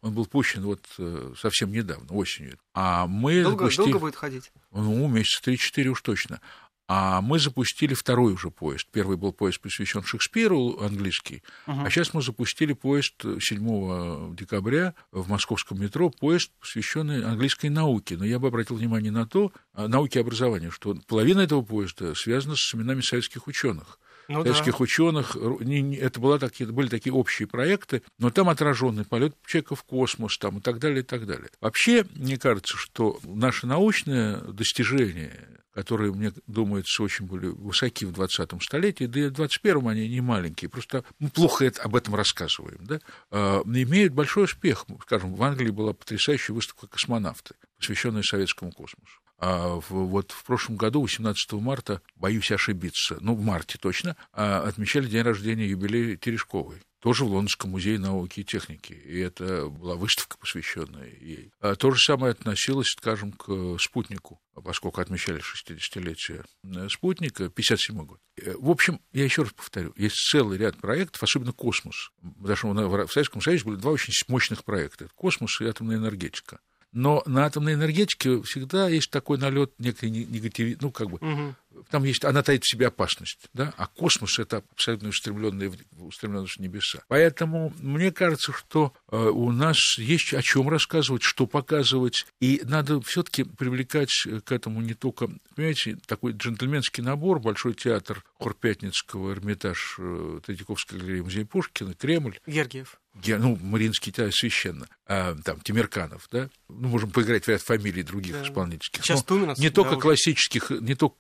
Он 0.02 0.14
был 0.14 0.26
пущен 0.26 0.64
вот 0.64 0.82
э, 0.98 1.34
совсем 1.38 1.72
недавно, 1.72 2.14
осенью. 2.14 2.58
А 2.82 3.08
мы 3.08 3.44
долго, 3.44 3.66
запустили... 3.66 3.92
долго 3.92 4.00
будет 4.00 4.16
ходить? 4.16 4.54
Ну, 4.72 5.06
месяца 5.10 5.52
3-4 5.52 5.88
уж 5.90 6.02
точно. 6.02 6.40
А 6.88 7.20
мы 7.20 7.38
запустили 7.38 7.94
второй 7.94 8.32
уже 8.32 8.52
поезд. 8.52 8.88
Первый 8.90 9.18
был 9.18 9.34
поезд 9.34 9.60
посвящен 9.60 10.02
Шекспиру, 10.02 10.80
английский, 10.80 11.44
uh-huh. 11.68 11.86
а 11.86 11.90
сейчас 11.90 12.14
мы 12.14 12.22
запустили 12.22 12.72
поезд 12.72 13.16
7 13.22 14.34
декабря 14.34 14.96
в 15.12 15.30
московском 15.30 15.80
метро, 15.82 16.10
поезд, 16.10 16.52
посвященный 16.62 17.22
английской 17.26 17.68
науке. 17.68 18.16
Но 18.16 18.24
я 18.24 18.40
бы 18.40 18.48
обратил 18.48 18.78
внимание 18.78 19.12
на 19.12 19.28
то, 19.28 19.52
а, 19.74 19.90
науке 19.90 20.20
и 20.20 20.22
образованию, 20.22 20.72
что 20.72 20.96
половина 21.06 21.42
этого 21.42 21.62
поезда 21.62 22.16
связана 22.16 22.56
с 22.56 22.74
именами 22.74 23.02
советских 23.02 23.48
ученых 23.48 24.00
ну, 24.30 24.44
советских 24.44 24.78
да. 24.78 24.84
ученых. 24.84 25.36
Это 25.36 26.20
была 26.20 26.40
такие, 26.40 26.72
были 26.72 26.88
такие 26.88 27.14
общие 27.14 27.48
проекты, 27.48 28.04
но 28.18 28.30
там 28.30 28.50
отраженный 28.50 29.06
полет 29.06 29.36
человека 29.46 29.76
в 29.76 29.84
космос 29.84 30.38
там, 30.38 30.60
и 30.60 30.62
так 30.62 30.80
далее, 30.80 31.02
и 31.02 31.04
так 31.04 31.26
далее. 31.26 31.50
Вообще, 31.60 32.06
мне 32.16 32.38
кажется, 32.38 32.78
что 32.78 33.20
наши 33.24 33.68
научные 33.68 34.38
достижения, 34.38 35.60
которые, 35.74 36.14
мне 36.14 36.32
думается, 36.48 37.04
очень 37.04 37.26
были 37.26 37.48
высоки 37.48 38.06
в 38.06 38.12
20-м 38.12 38.62
столетии, 38.62 39.06
да 39.06 39.20
и 39.20 39.30
в 39.30 39.34
21-м 39.34 39.88
они 39.88 40.08
не 40.08 40.22
маленькие, 40.22 40.70
просто 40.70 41.04
мы 41.20 41.30
плохо 41.30 41.66
это, 41.66 41.82
об 41.82 41.96
этом 41.96 42.16
рассказываем, 42.16 42.80
да, 42.82 43.00
а, 43.32 43.62
имеют 43.66 44.14
большой 44.14 44.46
успех. 44.46 44.86
Скажем, 45.04 45.36
в 45.36 45.44
Англии 45.44 45.72
была 45.72 45.94
потрясающая 45.94 46.54
выставка 46.54 46.88
«Космонавты», 46.88 47.56
посвященная 47.78 48.24
советскому 48.24 48.72
космосу. 48.72 49.20
А 49.40 49.76
в, 49.76 49.92
вот 49.92 50.32
в 50.32 50.44
прошлом 50.44 50.76
году, 50.76 51.02
18 51.02 51.54
марта, 51.54 52.02
боюсь 52.16 52.52
ошибиться, 52.52 53.18
ну, 53.22 53.36
в 53.36 53.42
марте 53.42 53.78
точно, 53.80 54.16
а 54.34 54.62
отмечали 54.62 55.08
день 55.08 55.24
рождения 55.24 55.68
юбилея 55.68 56.18
Терешковой 56.18 56.82
тоже 57.00 57.24
в 57.24 57.28
Лондонском 57.28 57.72
музее 57.72 57.98
науки 57.98 58.42
и 58.42 58.44
техники. 58.44 58.94
И 58.94 59.20
это 59.20 59.68
была 59.68 59.96
выставка, 59.96 60.38
посвященная 60.38 61.10
ей. 61.22 61.52
А 61.60 61.76
то 61.76 61.92
же 61.92 61.98
самое 62.00 62.32
относилось, 62.32 62.88
скажем, 62.88 63.32
к 63.32 63.78
спутнику, 63.80 64.42
поскольку 64.54 65.02
отмечали 65.02 65.42
60-летие 65.42 66.46
спутника, 66.90 67.50
57 67.50 68.06
год. 68.06 68.20
Э, 68.38 68.54
в 68.58 68.70
общем, 68.70 69.00
я 69.14 69.24
еще 69.24 69.44
раз 69.44 69.54
повторю, 69.54 69.94
есть 69.96 70.16
целый 70.16 70.58
ряд 70.58 70.78
проектов, 70.78 71.24
особенно 71.24 71.54
космос. 71.54 72.12
Потому 72.22 72.56
что 72.56 72.68
в 73.08 73.12
Советском 73.12 73.42
Союзе 73.42 73.66
были 73.66 73.78
два 73.78 73.92
очень 73.92 74.14
мощных 74.28 74.64
проекта. 74.66 75.08
Космос 75.16 75.62
и 75.62 75.66
атомная 75.66 75.98
энергетика. 75.98 76.60
Но 76.92 77.22
на 77.26 77.46
атомной 77.46 77.76
энергетике 77.76 78.42
всегда 78.42 78.90
есть 78.90 79.12
такой 79.12 79.38
налет 79.38 79.72
некой 79.78 80.10
негатив, 80.10 80.82
ну, 80.82 80.92
как 80.92 81.10
бы, 81.10 81.18
угу. 81.18 81.56
Там 81.90 82.04
есть, 82.04 82.24
она 82.26 82.44
таит 82.44 82.64
в 82.64 82.70
себе 82.70 82.88
опасность, 82.88 83.50
да, 83.54 83.74
а 83.78 83.88
космос— 83.88 84.40
это 84.40 84.64
абсолютно 84.72 85.10
устремленные, 85.10 85.72
устремленность 85.98 86.58
в 86.58 86.60
небеса. 86.60 87.00
Поэтому 87.08 87.74
мне 87.80 88.12
кажется, 88.12 88.52
что 88.52 88.94
э, 89.12 89.18
у 89.18 89.52
нас 89.52 89.78
есть 89.98 90.34
о 90.34 90.42
чем 90.42 90.70
рассказывать, 90.70 91.24
что 91.24 91.48
показывать, 91.48 92.26
и 92.40 92.62
надо 92.64 93.02
все-таки 93.02 93.44
привлекать 93.44 94.12
к 94.46 94.52
этому 94.52 94.82
не 94.82 94.94
только, 94.94 95.30
понимаете, 95.56 95.98
такой 96.06 96.34
джентльменский 96.34 97.04
набор, 97.04 97.40
Большой 97.40 97.74
театр 97.74 98.24
Хор 98.38 98.54
Пятницкого, 98.54 99.32
Эрмитаж, 99.32 99.96
э, 100.00 100.40
Третьяковская 100.46 101.00
галерея, 101.00 101.24
музей 101.24 101.46
Пушкина, 101.46 101.94
Кремль. 101.94 102.40
Гергиев 102.48 103.00
ну, 103.26 103.58
Мариинский 103.62 104.12
театр 104.12 104.34
священно, 104.34 104.88
а, 105.06 105.36
там, 105.44 105.60
Тимирканов, 105.62 106.28
да, 106.32 106.50
ну, 106.68 106.90
можем 106.90 107.12
поиграть 107.12 107.46
в 107.46 107.48
ряд 107.48 107.62
фамилий 107.62 108.04
других 108.04 108.34
да. 108.34 108.44
исполнительских. 108.44 109.04
Сейчас 109.04 109.28
но 109.28 109.54
не 109.58 109.70
только 109.70 109.92
уже. 109.92 110.00
классических, 110.00 110.70
не 110.70 110.96
только 110.96 111.16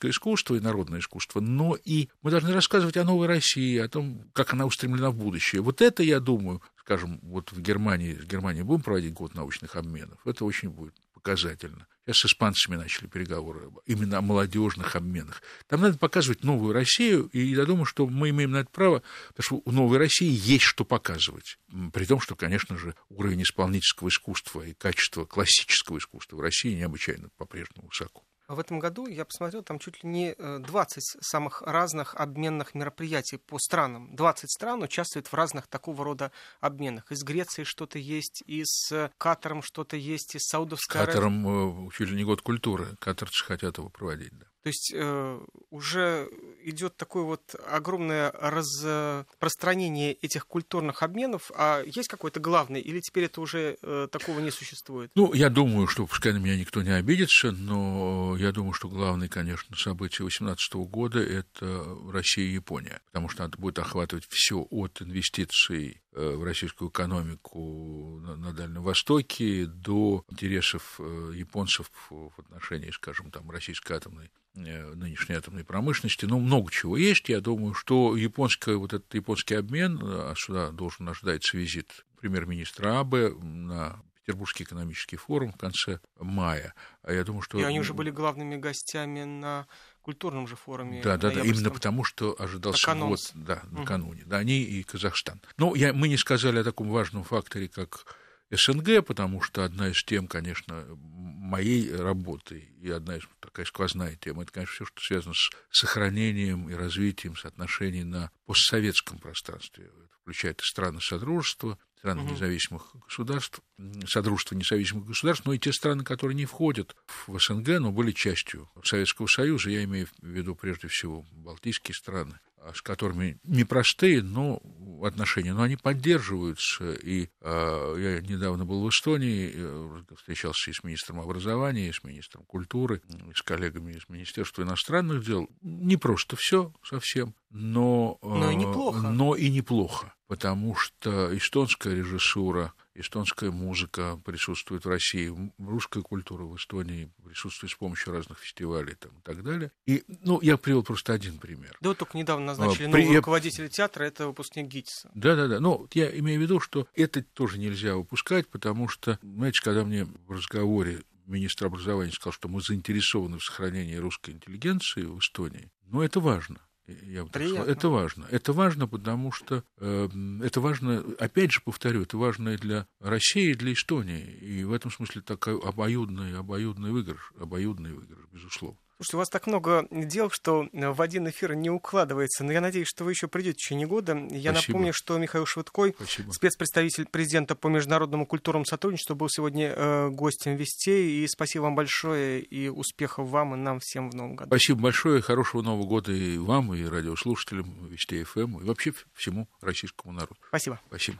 классическое 0.00 0.10
искусство 0.10 0.54
и 0.56 0.60
народное 0.60 1.00
искусство, 1.00 1.40
но 1.40 1.76
и 1.76 2.08
мы 2.22 2.30
должны 2.30 2.52
рассказывать 2.52 2.96
о 2.96 3.04
новой 3.04 3.26
России, 3.26 3.78
о 3.78 3.88
том, 3.88 4.30
как 4.32 4.52
она 4.52 4.66
устремлена 4.66 5.10
в 5.10 5.16
будущее. 5.16 5.62
Вот 5.62 5.82
это, 5.82 6.02
я 6.02 6.20
думаю, 6.20 6.62
скажем, 6.78 7.20
вот 7.22 7.52
в 7.52 7.60
Германии, 7.60 8.14
в 8.14 8.26
Германии 8.26 8.62
будем 8.62 8.82
проводить 8.82 9.12
год 9.12 9.34
научных 9.34 9.76
обменов, 9.76 10.18
это 10.24 10.44
очень 10.44 10.70
будет 10.70 10.94
показательно. 11.12 11.86
Сейчас 12.06 12.16
с 12.16 12.24
испанцами 12.26 12.76
начали 12.76 13.06
переговоры 13.06 13.70
именно 13.86 14.18
о 14.18 14.22
молодежных 14.22 14.96
обменах. 14.96 15.42
Там 15.68 15.82
надо 15.82 15.98
показывать 15.98 16.44
новую 16.44 16.72
Россию, 16.72 17.28
и 17.32 17.40
я 17.40 17.66
думаю, 17.66 17.84
что 17.84 18.06
мы 18.06 18.30
имеем 18.30 18.52
на 18.52 18.58
это 18.58 18.70
право, 18.70 19.02
потому 19.28 19.44
что 19.44 19.62
у 19.64 19.72
новой 19.72 19.98
России 19.98 20.30
есть 20.30 20.64
что 20.64 20.84
показывать. 20.84 21.58
При 21.92 22.06
том, 22.06 22.20
что, 22.20 22.34
конечно 22.36 22.78
же, 22.78 22.94
уровень 23.10 23.42
исполнительского 23.42 24.08
искусства 24.08 24.62
и 24.62 24.72
качество 24.72 25.26
классического 25.26 25.98
искусства 25.98 26.36
в 26.36 26.40
России 26.40 26.74
необычайно 26.74 27.28
по-прежнему 27.36 27.88
высоко. 27.88 28.22
В 28.50 28.58
этом 28.58 28.80
году 28.80 29.06
я 29.06 29.24
посмотрел, 29.24 29.62
там 29.62 29.78
чуть 29.78 30.02
ли 30.02 30.10
не 30.10 30.34
20 30.34 30.96
э, 30.98 31.18
самых 31.20 31.62
разных 31.62 32.16
обменных 32.16 32.74
мероприятий 32.74 33.36
по 33.36 33.60
странам. 33.60 34.16
20 34.16 34.50
стран 34.50 34.82
участвуют 34.82 35.28
в 35.28 35.34
разных 35.34 35.68
такого 35.68 36.04
рода 36.04 36.32
обменах. 36.60 37.12
Из 37.12 37.22
Греции 37.22 37.62
что-то 37.62 38.00
есть, 38.00 38.42
из 38.46 38.90
э, 38.90 39.10
Катаром 39.18 39.62
что-то 39.62 39.96
есть, 39.96 40.34
из 40.34 40.42
Саудовской 40.48 41.00
Аравии. 41.00 41.12
Катаром 41.12 41.86
э, 41.86 41.90
чуть 41.92 42.10
ли 42.10 42.16
не 42.16 42.24
год 42.24 42.42
культуры. 42.42 42.96
Катарцы 42.98 43.44
хотят 43.44 43.78
его 43.78 43.88
проводить, 43.88 44.36
да. 44.36 44.46
То 44.62 44.68
есть 44.68 44.92
э, 44.94 45.40
уже 45.70 46.28
идет 46.64 46.96
такое 46.96 47.24
вот 47.24 47.54
огромное 47.66 48.30
распространение 48.32 50.14
этих 50.14 50.46
культурных 50.46 51.02
обменов. 51.02 51.50
А 51.54 51.82
есть 51.84 52.08
какой-то 52.08 52.40
главный, 52.40 52.80
или 52.80 53.00
теперь 53.00 53.24
это 53.24 53.40
уже 53.40 53.76
э, 53.82 54.08
такого 54.10 54.40
не 54.40 54.50
существует? 54.50 55.10
Ну, 55.14 55.32
я 55.34 55.50
думаю, 55.50 55.86
что 55.86 56.06
пускай 56.06 56.32
на 56.32 56.38
меня 56.38 56.56
никто 56.56 56.82
не 56.82 56.90
обидится, 56.90 57.52
но 57.52 58.36
я 58.38 58.52
думаю, 58.52 58.72
что 58.72 58.88
главное, 58.88 59.28
конечно, 59.28 59.76
событие 59.76 60.20
2018 60.20 60.74
года 60.74 61.20
это 61.20 61.96
Россия 62.10 62.46
и 62.46 62.54
Япония, 62.54 63.00
потому 63.06 63.28
что 63.28 63.42
надо 63.42 63.58
будет 63.58 63.78
охватывать 63.78 64.26
все 64.28 64.66
от 64.70 65.02
инвестиций 65.02 66.02
э, 66.12 66.34
в 66.36 66.44
российскую 66.44 66.90
экономику 66.90 68.20
на 68.20 68.52
Дальнем 68.52 68.82
Востоке 68.82 69.66
до 69.66 70.24
интересов 70.30 70.96
э, 70.98 71.32
японцев 71.34 71.90
в 72.10 72.32
отношении, 72.38 72.90
скажем, 72.90 73.30
там, 73.30 73.50
российской 73.50 73.92
атомной 73.92 74.30
Э, 74.56 74.94
нынешней 74.94 75.36
атомной 75.36 75.62
промышленности. 75.62 76.24
Ну, 76.24 76.40
много 76.50 76.72
чего 76.72 76.96
есть. 76.96 77.28
Я 77.28 77.40
думаю, 77.40 77.74
что 77.74 78.16
японская, 78.16 78.76
вот 78.76 78.92
этот 78.92 79.14
японский 79.14 79.54
обмен, 79.54 80.00
а 80.02 80.34
сюда 80.36 80.70
должен 80.70 81.08
ожидаться 81.08 81.56
визит 81.56 82.04
премьер-министра 82.20 82.98
Абе 82.98 83.30
на 83.30 84.02
Петербургский 84.24 84.64
экономический 84.64 85.16
форум 85.16 85.52
в 85.52 85.56
конце 85.56 86.00
мая. 86.18 86.74
А 87.02 87.12
я 87.12 87.22
думаю, 87.22 87.42
что... 87.42 87.58
И 87.58 87.62
они 87.62 87.78
уже 87.78 87.94
были 87.94 88.10
главными 88.10 88.56
гостями 88.56 89.22
на 89.22 89.68
культурном 90.02 90.48
же 90.48 90.56
форуме. 90.56 91.02
Да, 91.02 91.16
да, 91.16 91.30
да, 91.30 91.40
именно 91.42 91.70
потому, 91.70 92.02
что 92.02 92.34
ожидался 92.36 92.94
год, 92.96 93.30
да, 93.34 93.62
накануне. 93.70 94.22
Угу. 94.22 94.30
Да, 94.30 94.38
они 94.38 94.60
и 94.60 94.82
Казахстан. 94.82 95.40
Но 95.56 95.76
я, 95.76 95.92
мы 95.92 96.08
не 96.08 96.16
сказали 96.16 96.58
о 96.58 96.64
таком 96.64 96.90
важном 96.90 97.22
факторе, 97.22 97.68
как 97.68 98.16
СНГ, 98.50 99.04
потому 99.06 99.40
что 99.40 99.64
одна 99.64 99.88
из 99.88 100.02
тем, 100.04 100.26
конечно, 100.26 100.84
моей 100.96 101.94
работы 101.94 102.68
и 102.80 102.90
одна 102.90 103.16
из 103.16 103.22
такая 103.40 103.66
сквозная 103.66 104.16
тема, 104.16 104.42
это, 104.42 104.52
конечно, 104.52 104.74
все, 104.74 104.84
что 104.84 105.00
связано 105.00 105.34
с 105.34 105.50
сохранением 105.70 106.68
и 106.68 106.74
развитием 106.74 107.34
отношений 107.42 108.04
на 108.04 108.30
постсоветском 108.46 109.18
пространстве. 109.18 109.84
Это 109.84 110.16
включает 110.22 110.60
и 110.60 110.64
страны 110.64 111.00
Содружества, 111.00 111.78
страны 111.98 112.22
угу. 112.22 112.32
независимых 112.32 112.94
государств, 113.06 113.60
Содружества 114.06 114.54
независимых 114.54 115.06
государств, 115.06 115.46
но 115.46 115.52
и 115.52 115.58
те 115.58 115.72
страны, 115.72 116.04
которые 116.04 116.34
не 116.34 116.46
входят 116.46 116.96
в 117.26 117.38
СНГ, 117.38 117.80
но 117.80 117.92
были 117.92 118.12
частью 118.12 118.68
Советского 118.82 119.26
Союза, 119.26 119.70
я 119.70 119.84
имею 119.84 120.06
в 120.06 120.26
виду 120.26 120.54
прежде 120.54 120.88
всего 120.88 121.24
Балтийские 121.32 121.94
страны, 121.94 122.38
а 122.62 122.74
с 122.74 122.82
которыми 122.82 123.38
непростые, 123.44 124.22
но 124.22 124.60
отношения, 125.02 125.54
но 125.54 125.62
они 125.62 125.76
поддерживаются. 125.76 126.92
И 126.92 127.28
э, 127.40 127.96
я 127.98 128.20
недавно 128.20 128.66
был 128.66 128.82
в 128.82 128.90
Эстонии, 128.90 129.50
э, 129.54 130.02
встречался 130.16 130.70
и 130.70 130.74
с 130.74 130.84
министром 130.84 131.20
образования, 131.20 131.88
и 131.88 131.92
с 131.92 132.04
министром 132.04 132.44
культуры, 132.44 133.00
и 133.08 133.34
с 133.34 133.42
коллегами 133.42 133.92
из 133.92 134.08
Министерства 134.08 134.62
иностранных 134.62 135.24
дел. 135.24 135.48
Не 135.62 135.96
просто 135.96 136.36
все 136.36 136.72
совсем, 136.82 137.34
но, 137.50 138.18
э, 138.22 138.26
но 138.28 138.50
и 138.50 138.56
неплохо. 138.56 139.00
Но 139.08 139.34
и 139.34 139.48
неплохо, 139.48 140.14
потому 140.26 140.74
что 140.76 141.36
эстонская 141.36 141.94
режиссура 141.94 142.74
эстонская 142.94 143.50
музыка 143.50 144.20
присутствует 144.24 144.84
в 144.84 144.88
России, 144.88 145.32
русская 145.58 146.02
культура 146.02 146.44
в 146.44 146.56
Эстонии 146.56 147.10
присутствует 147.24 147.72
с 147.72 147.76
помощью 147.76 148.12
разных 148.12 148.38
фестивалей 148.38 148.94
там, 148.94 149.12
и 149.18 149.22
так 149.22 149.42
далее. 149.42 149.72
И, 149.86 150.02
ну, 150.06 150.40
я 150.42 150.56
привел 150.56 150.82
просто 150.82 151.12
один 151.12 151.38
пример. 151.38 151.76
Да 151.80 151.90
вот 151.90 151.98
только 151.98 152.18
недавно 152.18 152.46
назначили 152.46 152.88
а, 152.88 152.90
При... 152.90 153.02
нового 153.02 153.16
руководителя 153.16 153.68
театра, 153.68 154.04
это 154.04 154.26
выпускник 154.26 154.66
ГИТИСа. 154.66 155.10
Да-да-да, 155.14 155.60
ну, 155.60 155.88
я 155.94 156.16
имею 156.18 156.40
в 156.40 156.42
виду, 156.42 156.60
что 156.60 156.86
это 156.94 157.22
тоже 157.22 157.58
нельзя 157.58 157.96
выпускать, 157.96 158.48
потому 158.48 158.88
что, 158.88 159.18
знаете, 159.22 159.60
когда 159.62 159.84
мне 159.84 160.04
в 160.04 160.32
разговоре 160.32 161.02
министр 161.26 161.66
образования 161.66 162.12
сказал, 162.12 162.32
что 162.32 162.48
мы 162.48 162.60
заинтересованы 162.60 163.38
в 163.38 163.44
сохранении 163.44 163.96
русской 163.96 164.30
интеллигенции 164.30 165.02
в 165.02 165.18
Эстонии, 165.18 165.70
ну, 165.86 166.02
это 166.02 166.20
важно. 166.20 166.60
Я 167.04 167.24
бы 167.24 167.30
сказал, 167.30 167.66
это 167.66 167.88
важно. 167.88 168.26
Это 168.30 168.52
важно, 168.52 168.86
потому 168.86 169.32
что 169.32 169.64
э, 169.78 170.08
это 170.42 170.60
важно, 170.60 171.04
опять 171.18 171.52
же 171.52 171.60
повторю, 171.64 172.02
это 172.02 172.16
важно 172.16 172.50
и 172.50 172.56
для 172.56 172.86
России, 173.00 173.50
и 173.50 173.54
для 173.54 173.72
Эстонии. 173.72 174.22
И 174.22 174.64
в 174.64 174.72
этом 174.72 174.90
смысле 174.90 175.22
такой 175.22 175.58
обоюдный, 175.58 176.36
обоюдный 176.36 176.90
выигрыш, 176.90 177.32
обоюдный 177.38 177.92
выигрыш, 177.92 178.26
безусловно. 178.32 178.78
Слушайте, 179.00 179.16
у 179.16 179.18
вас 179.20 179.30
так 179.30 179.46
много 179.46 179.88
дел, 179.90 180.28
что 180.30 180.68
в 180.72 181.00
один 181.00 181.26
эфир 181.30 181.54
не 181.54 181.70
укладывается. 181.70 182.44
Но 182.44 182.52
я 182.52 182.60
надеюсь, 182.60 182.86
что 182.86 183.04
вы 183.04 183.12
еще 183.12 183.28
придете 183.28 183.54
в 183.54 183.56
течение 183.56 183.86
года. 183.86 184.12
Я 184.30 184.52
Спасибо. 184.52 184.72
напомню, 184.74 184.92
что 184.92 185.16
Михаил 185.16 185.46
Швыдкой, 185.46 185.94
Спасибо. 185.96 186.32
спецпредставитель 186.32 187.06
президента 187.06 187.54
по 187.54 187.68
международному 187.68 188.26
культурному 188.26 188.66
сотрудничеству, 188.66 189.16
был 189.16 189.30
сегодня 189.30 189.72
э, 189.74 190.10
гостем 190.10 190.54
Вестей. 190.56 191.24
И 191.24 191.28
спасибо 191.28 191.62
вам 191.62 191.76
большое, 191.76 192.42
и 192.42 192.68
успехов 192.68 193.26
вам 193.30 193.54
и 193.54 193.56
нам 193.56 193.80
всем 193.80 194.10
в 194.10 194.14
новом 194.14 194.36
году. 194.36 194.50
Спасибо 194.50 194.82
большое, 194.82 195.22
хорошего 195.22 195.62
Нового 195.62 195.86
года 195.86 196.12
и 196.12 196.36
вам, 196.36 196.74
и 196.74 196.84
радиослушателям 196.84 197.86
Вести 197.86 198.22
ФМ, 198.22 198.58
и 198.58 198.64
вообще 198.64 198.92
всему 199.14 199.48
российскому 199.62 200.12
народу. 200.12 200.36
Спасибо. 200.48 200.78
Спасибо. 200.88 201.18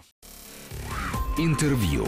Интервью. 1.39 2.07